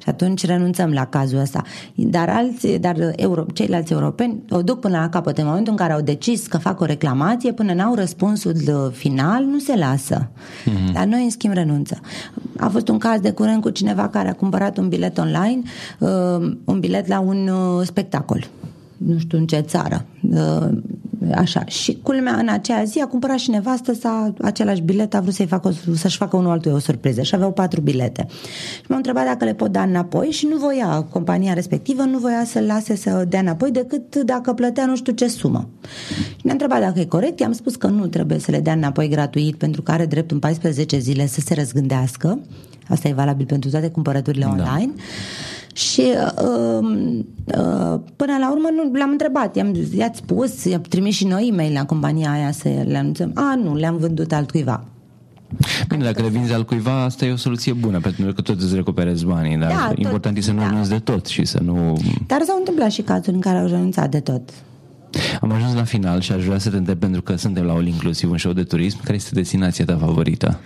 Și 0.06 0.12
atunci 0.12 0.46
renunțăm 0.46 0.92
la 0.92 1.04
cazul 1.04 1.38
ăsta. 1.38 1.62
Dar, 1.94 2.28
alți, 2.28 2.68
dar 2.68 3.12
euro, 3.16 3.44
ceilalți 3.54 3.92
europeni 3.92 4.42
o 4.50 4.62
duc 4.62 4.80
până 4.80 4.98
la 4.98 5.08
capăt. 5.08 5.38
În 5.38 5.46
momentul 5.46 5.72
în 5.72 5.78
care 5.78 5.92
au 5.92 6.00
decis 6.00 6.46
că 6.46 6.58
fac 6.58 6.80
o 6.80 6.84
reclamație, 6.84 7.52
până 7.52 7.72
n-au 7.72 7.94
răspunsul 7.94 8.54
final, 8.92 9.44
nu 9.44 9.58
se 9.58 9.76
lasă. 9.76 10.28
Mm-hmm. 10.28 10.92
Dar 10.92 11.04
noi, 11.04 11.24
în 11.24 11.30
schimb, 11.30 11.54
renunță. 11.54 12.00
A 12.58 12.68
fost 12.68 12.88
un 12.88 12.98
caz 12.98 13.20
de 13.20 13.30
curând 13.30 13.62
cu 13.62 13.70
cineva 13.70 14.08
care 14.08 14.28
a 14.28 14.34
cumpărat 14.34 14.78
un 14.78 14.88
bilet 14.88 15.18
online, 15.18 15.62
uh, 15.98 16.56
un 16.64 16.80
bilet 16.80 17.06
la 17.06 17.20
un 17.20 17.48
uh, 17.48 17.86
spectacol 17.86 18.48
nu 18.96 19.18
știu 19.18 19.38
în 19.38 19.46
ce 19.46 19.58
țară. 19.58 20.04
Uh, 20.30 20.68
așa. 21.34 21.64
Și 21.64 21.98
culmea, 22.02 22.34
în 22.34 22.48
aceea 22.48 22.84
zi 22.84 23.00
a 23.00 23.06
cumpărat 23.06 23.38
și 23.38 23.50
nevastă 23.50 23.94
sa 23.94 24.34
același 24.40 24.80
bilet, 24.80 25.14
a 25.14 25.20
vrut 25.20 25.34
să-i 25.34 25.46
facă, 25.46 25.72
să-și 25.94 26.16
facă 26.16 26.36
unul 26.36 26.50
altul 26.50 26.72
o 26.72 26.78
surpriză 26.78 27.22
și 27.22 27.34
aveau 27.34 27.52
patru 27.52 27.80
bilete. 27.80 28.26
Și 28.74 28.84
m-a 28.88 28.96
întrebat 28.96 29.24
dacă 29.24 29.44
le 29.44 29.54
pot 29.54 29.72
da 29.72 29.82
înapoi 29.82 30.26
și 30.26 30.46
nu 30.46 30.56
voia, 30.56 31.02
compania 31.02 31.52
respectivă 31.52 32.02
nu 32.02 32.18
voia 32.18 32.44
să-l 32.44 32.64
lase 32.64 32.96
să 32.96 33.24
dea 33.28 33.40
înapoi 33.40 33.70
decât 33.70 34.16
dacă 34.16 34.52
plătea 34.52 34.86
nu 34.86 34.96
știu 34.96 35.12
ce 35.12 35.28
sumă. 35.28 35.68
Și 36.36 36.40
ne-a 36.42 36.52
întrebat 36.52 36.80
dacă 36.80 37.00
e 37.00 37.04
corect, 37.04 37.40
i-am 37.40 37.52
spus 37.52 37.76
că 37.76 37.86
nu 37.86 38.06
trebuie 38.06 38.38
să 38.38 38.50
le 38.50 38.60
dea 38.60 38.72
înapoi 38.72 39.08
gratuit 39.08 39.56
pentru 39.56 39.82
că 39.82 39.90
are 39.90 40.06
drept 40.06 40.30
în 40.30 40.38
14 40.38 40.98
zile 40.98 41.26
să 41.26 41.40
se 41.40 41.54
răzgândească. 41.54 42.40
Asta 42.88 43.08
e 43.08 43.12
valabil 43.12 43.46
pentru 43.46 43.70
toate 43.70 43.88
cumpărăturile 43.88 44.44
da. 44.44 44.52
Online. 45.76 45.94
Și 45.94 46.00
uh, 46.00 47.58
uh, 47.58 48.00
până 48.16 48.36
la 48.40 48.50
urmă 48.50 48.68
nu 48.74 48.98
l-am 48.98 49.10
întrebat, 49.10 49.56
i-am, 49.56 49.74
i-ați 49.94 50.18
spus, 50.18 50.64
i-am 50.64 50.80
trimis 50.80 51.14
și 51.14 51.26
noi 51.26 51.48
e-mail 51.48 51.72
la 51.72 51.84
compania 51.84 52.30
aia 52.30 52.52
să 52.52 52.68
le 52.86 52.96
anunțăm. 52.96 53.30
A, 53.34 53.54
nu, 53.62 53.74
le-am 53.74 53.96
vândut 53.96 54.32
altcuiva. 54.32 54.84
Bine, 55.88 56.04
dacă 56.04 56.22
le 56.22 56.28
vinzi 56.28 56.52
al 56.52 56.64
cuiva, 56.64 57.02
asta 57.02 57.24
e 57.24 57.32
o 57.32 57.36
soluție 57.36 57.72
bună, 57.72 58.00
pentru 58.00 58.32
că 58.32 58.40
tot 58.40 58.60
îți 58.60 58.74
recuperezi 58.74 59.24
banii, 59.24 59.56
dar 59.56 59.68
Da, 59.68 59.92
important 59.94 60.34
tot, 60.34 60.42
e 60.42 60.46
să 60.46 60.52
nu 60.52 60.58
da. 60.58 60.66
renunți 60.66 60.90
de 60.90 60.98
tot 60.98 61.26
și 61.26 61.44
să 61.44 61.60
nu... 61.62 61.98
Dar 62.26 62.42
s-au 62.42 62.58
întâmplat 62.58 62.90
și 62.90 63.02
cazuri 63.02 63.34
în 63.34 63.40
care 63.40 63.58
au 63.58 63.66
renunțat 63.66 64.10
de 64.10 64.20
tot. 64.20 64.50
Am 65.40 65.52
ajuns 65.52 65.74
la 65.74 65.84
final 65.84 66.20
și 66.20 66.32
aș 66.32 66.44
vrea 66.44 66.58
să 66.58 66.70
te 66.70 66.76
întreb, 66.76 66.98
pentru 66.98 67.22
că 67.22 67.36
suntem 67.36 67.64
la 67.64 67.72
All 67.72 67.86
Inclusiv, 67.86 68.30
un 68.30 68.38
show 68.38 68.52
de 68.52 68.62
turism, 68.62 69.02
care 69.02 69.14
este 69.14 69.30
destinația 69.34 69.84
ta 69.84 69.96
favorită? 69.96 70.60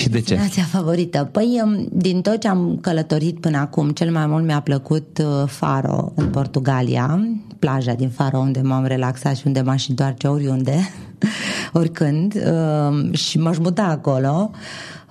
Și 0.00 0.08
de 0.08 0.20
ce? 0.20 0.34
Destinația 0.34 0.78
favorită. 0.78 1.28
Păi, 1.32 1.60
um, 1.64 1.88
din 1.92 2.20
tot 2.20 2.40
ce 2.40 2.48
am 2.48 2.78
călătorit 2.80 3.40
până 3.40 3.58
acum, 3.58 3.90
cel 3.90 4.10
mai 4.10 4.26
mult 4.26 4.44
mi-a 4.44 4.60
plăcut 4.60 5.18
uh, 5.18 5.48
Faro, 5.48 6.12
în 6.14 6.26
Portugalia, 6.26 7.28
plaja 7.58 7.92
din 7.92 8.08
Faro, 8.08 8.38
unde 8.38 8.60
m-am 8.60 8.84
relaxat 8.84 9.36
și 9.36 9.42
unde 9.46 9.60
m-aș 9.60 9.88
întoarce 9.88 10.26
oriunde, 10.26 10.78
oricând, 11.72 12.34
um, 12.34 13.12
și 13.12 13.38
m-aș 13.38 13.58
muta 13.58 13.82
acolo. 13.82 14.50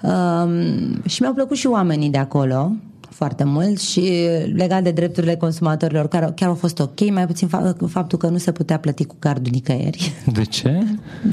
Um, 0.02 1.02
și 1.06 1.22
mi-au 1.22 1.34
plăcut 1.34 1.58
și 1.58 1.68
oamenii 1.68 2.10
de 2.10 2.18
acolo, 2.18 2.72
foarte 3.10 3.44
mult 3.44 3.80
și 3.80 4.12
legat 4.54 4.84
de 4.84 4.92
drepturile 4.92 5.36
consumatorilor 5.36 6.08
care 6.08 6.32
chiar 6.36 6.50
au 6.50 6.56
fost 6.56 6.80
ok, 6.80 7.10
mai 7.12 7.26
puțin 7.26 7.48
faptul 7.88 8.18
că 8.18 8.28
nu 8.28 8.38
se 8.38 8.52
putea 8.52 8.80
plăti 8.80 9.06
cu 9.06 9.16
cardul 9.20 9.52
nicăieri. 9.52 10.14
De 10.34 10.44
ce? 10.44 10.84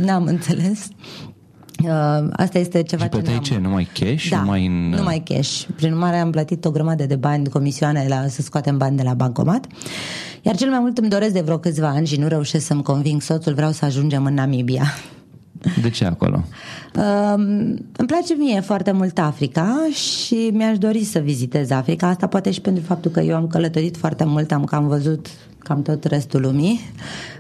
N-am 0.05 0.25
înțeles. 0.25 0.89
Uh, 1.85 2.29
asta 2.33 2.59
este 2.59 2.83
ceva 2.83 3.05
și 3.05 3.23
ce 3.23 3.39
ce? 3.43 3.59
Numai 3.59 3.89
cash? 3.93 4.29
Da, 4.29 4.41
numai, 4.41 4.67
în... 4.67 4.89
numai 4.89 5.23
cash. 5.25 5.63
Prin 5.77 5.93
urmare 5.93 6.17
am 6.17 6.31
plătit 6.31 6.65
o 6.65 6.71
grămadă 6.71 7.07
de 7.07 7.17
bani, 7.17 7.49
comisioane 7.49 8.07
la, 8.09 8.27
să 8.29 8.43
scoatem 8.43 8.79
bani 8.79 8.97
de 8.97 9.03
la 9.03 9.15
bancomat. 9.15 9.67
Iar 10.43 10.57
cel 10.57 10.71
mai 10.71 10.79
mult 10.79 10.99
îmi 10.99 11.09
doresc 11.09 11.33
de 11.33 11.41
vreo 11.41 11.59
câțiva 11.59 11.89
ani 11.89 12.07
și 12.07 12.17
nu 12.17 12.29
reușesc 12.29 12.67
să-mi 12.67 12.83
conving 12.83 13.23
soțul, 13.23 13.55
vreau 13.55 13.71
să 13.71 13.85
ajungem 13.85 14.25
în 14.25 14.35
Namibia. 14.35 14.85
De 15.83 15.91
ce 15.91 16.05
acolo? 16.05 16.45
Uh, 16.97 17.35
îmi 17.97 18.07
place 18.07 18.35
mie 18.35 18.61
foarte 18.61 18.93
mult 18.93 19.19
Africa 19.19 19.89
și 19.93 20.51
mi-aș 20.53 20.79
dori 20.79 21.05
să 21.05 21.19
vizitez 21.19 21.71
Africa. 21.71 22.09
Asta 22.09 22.27
poate 22.27 22.51
și 22.51 22.61
pentru 22.61 22.83
faptul 22.83 23.11
că 23.11 23.21
eu 23.21 23.37
am 23.37 23.47
călătorit 23.47 23.97
foarte 23.97 24.25
mult, 24.25 24.53
am 24.53 24.65
cam 24.65 24.89
văzut 24.89 25.29
cam 25.67 25.83
tot 25.83 26.05
restul 26.05 26.41
lumii. 26.41 26.81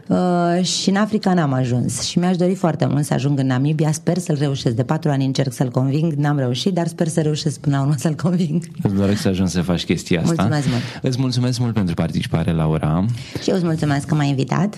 Uh, 0.06 0.64
și 0.64 0.88
în 0.88 0.96
Africa 0.96 1.34
n-am 1.34 1.52
ajuns 1.52 2.02
și 2.02 2.18
mi-aș 2.18 2.36
dori 2.36 2.54
foarte 2.54 2.86
mult 2.86 3.04
să 3.04 3.14
ajung 3.14 3.38
în 3.38 3.46
Namibia, 3.46 3.92
sper 3.92 4.18
să-l 4.18 4.36
reușesc. 4.38 4.74
De 4.74 4.82
patru 4.82 5.10
ani 5.10 5.24
încerc 5.24 5.52
să-l 5.52 5.70
conving, 5.70 6.12
n-am 6.12 6.38
reușit, 6.38 6.74
dar 6.74 6.86
sper 6.86 7.08
să 7.08 7.20
reușesc 7.20 7.60
până 7.60 7.76
la 7.76 7.82
urmă 7.82 7.94
să-l 7.96 8.14
conving. 8.14 8.64
Îți 8.82 8.94
doresc 8.94 9.20
să 9.20 9.28
ajungi 9.28 9.52
să 9.52 9.62
faci 9.62 9.84
chestia 9.84 10.20
asta. 10.20 10.32
Mulțumesc 10.32 10.68
mult. 10.68 10.82
Îți 11.02 11.20
mulțumesc 11.20 11.58
mult 11.58 11.74
pentru 11.74 11.94
participare, 11.94 12.52
Laura. 12.52 13.04
Și 13.42 13.50
eu 13.50 13.56
îți 13.56 13.64
mulțumesc 13.64 14.06
că 14.06 14.14
m-ai 14.14 14.28
invitat. 14.28 14.76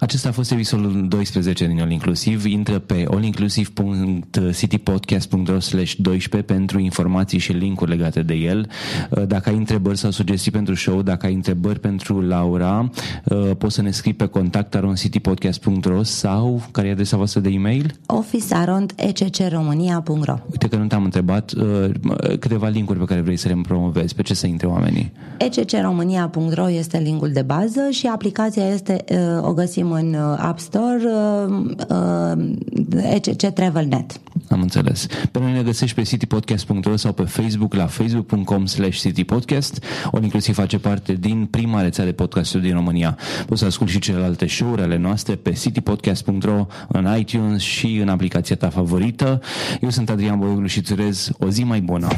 Acesta 0.00 0.28
a 0.28 0.32
fost 0.32 0.50
episodul 0.50 1.08
12 1.08 1.66
din 1.66 1.80
All 1.80 1.90
Inclusiv. 1.90 2.44
Intră 2.44 2.78
pe 2.78 3.06
allinclusiv.citypodcast.ro 3.10 5.56
12 5.98 6.52
pentru 6.52 6.78
informații 6.78 7.38
și 7.38 7.52
linkuri 7.52 7.90
legate 7.90 8.22
de 8.22 8.34
el. 8.34 8.70
Uh, 9.10 9.26
dacă 9.26 9.48
ai 9.48 9.56
întrebări 9.56 9.98
sau 9.98 10.10
sugestii 10.10 10.50
pentru 10.50 10.74
show, 10.74 11.02
dacă 11.02 11.26
ai 11.26 11.34
întrebări 11.34 11.80
pentru 11.80 12.20
Laura, 12.20 12.90
uh, 13.24 13.50
poți 13.58 13.74
să 13.74 13.82
ne 13.82 13.90
scrii 13.90 14.14
pe 14.14 14.26
contact 14.26 14.74
aroncitypodcast.ro 14.74 15.70
podcast.ro 15.70 16.02
sau 16.02 16.62
care 16.70 16.88
e 16.88 16.90
adresa 16.90 17.16
voastră 17.16 17.40
de 17.40 17.48
e-mail? 17.48 17.94
officearondeccromania.ro 18.06 20.38
Uite 20.50 20.68
că 20.68 20.76
nu 20.76 20.86
te-am 20.86 21.04
întrebat 21.04 21.52
uh, 21.52 21.90
câteva 22.38 22.68
linkuri 22.68 22.98
pe 22.98 23.04
care 23.04 23.20
vrei 23.20 23.36
să 23.36 23.48
le 23.48 23.60
promovezi. 23.62 24.14
Pe 24.14 24.22
ce 24.22 24.34
să 24.34 24.46
intre 24.46 24.66
oamenii? 24.66 25.12
eccromania.ro 25.38 26.70
este 26.70 26.98
linkul 26.98 27.32
de 27.32 27.42
bază 27.42 27.88
și 27.90 28.06
aplicația 28.06 28.68
este, 28.68 29.04
uh, 29.10 29.18
o 29.48 29.52
găsim 29.52 29.89
în 29.92 30.14
uh, 30.14 30.38
App 30.38 30.58
Store 30.58 31.00
uh, 31.04 31.64
uh, 31.88 33.12
ECC 33.14 33.54
TravelNet. 33.54 34.20
Am 34.48 34.60
înțeles. 34.60 35.06
Pe 35.32 35.38
noi 35.38 35.52
ne 35.52 35.62
găsești 35.62 35.94
pe 35.94 36.02
citypodcast.ro 36.02 36.96
sau 36.96 37.12
pe 37.12 37.22
Facebook 37.22 37.74
la 37.74 37.86
facebook.com 37.86 38.66
slash 38.66 38.98
citypodcast. 38.98 39.84
O 40.10 40.18
inclusiv 40.22 40.54
face 40.54 40.78
parte 40.78 41.12
din 41.12 41.46
prima 41.50 41.82
rețea 41.82 42.04
de 42.04 42.12
podcasturi 42.12 42.62
din 42.62 42.74
România. 42.74 43.18
Poți 43.46 43.60
să 43.60 43.66
asculti 43.66 43.92
și 43.92 43.98
celelalte 43.98 44.46
show-uri 44.46 44.82
ale 44.82 44.96
noastre 44.96 45.34
pe 45.34 45.52
citypodcast.ro 45.52 46.66
în 46.88 47.16
iTunes 47.18 47.62
și 47.62 47.96
în 47.96 48.08
aplicația 48.08 48.56
ta 48.56 48.68
favorită. 48.68 49.40
Eu 49.80 49.90
sunt 49.90 50.10
Adrian 50.10 50.38
Boioglu 50.38 50.66
și 50.66 50.78
îți 50.78 50.92
urez 50.92 51.30
o 51.38 51.48
zi 51.48 51.64
mai 51.64 51.80
bună. 51.80 52.08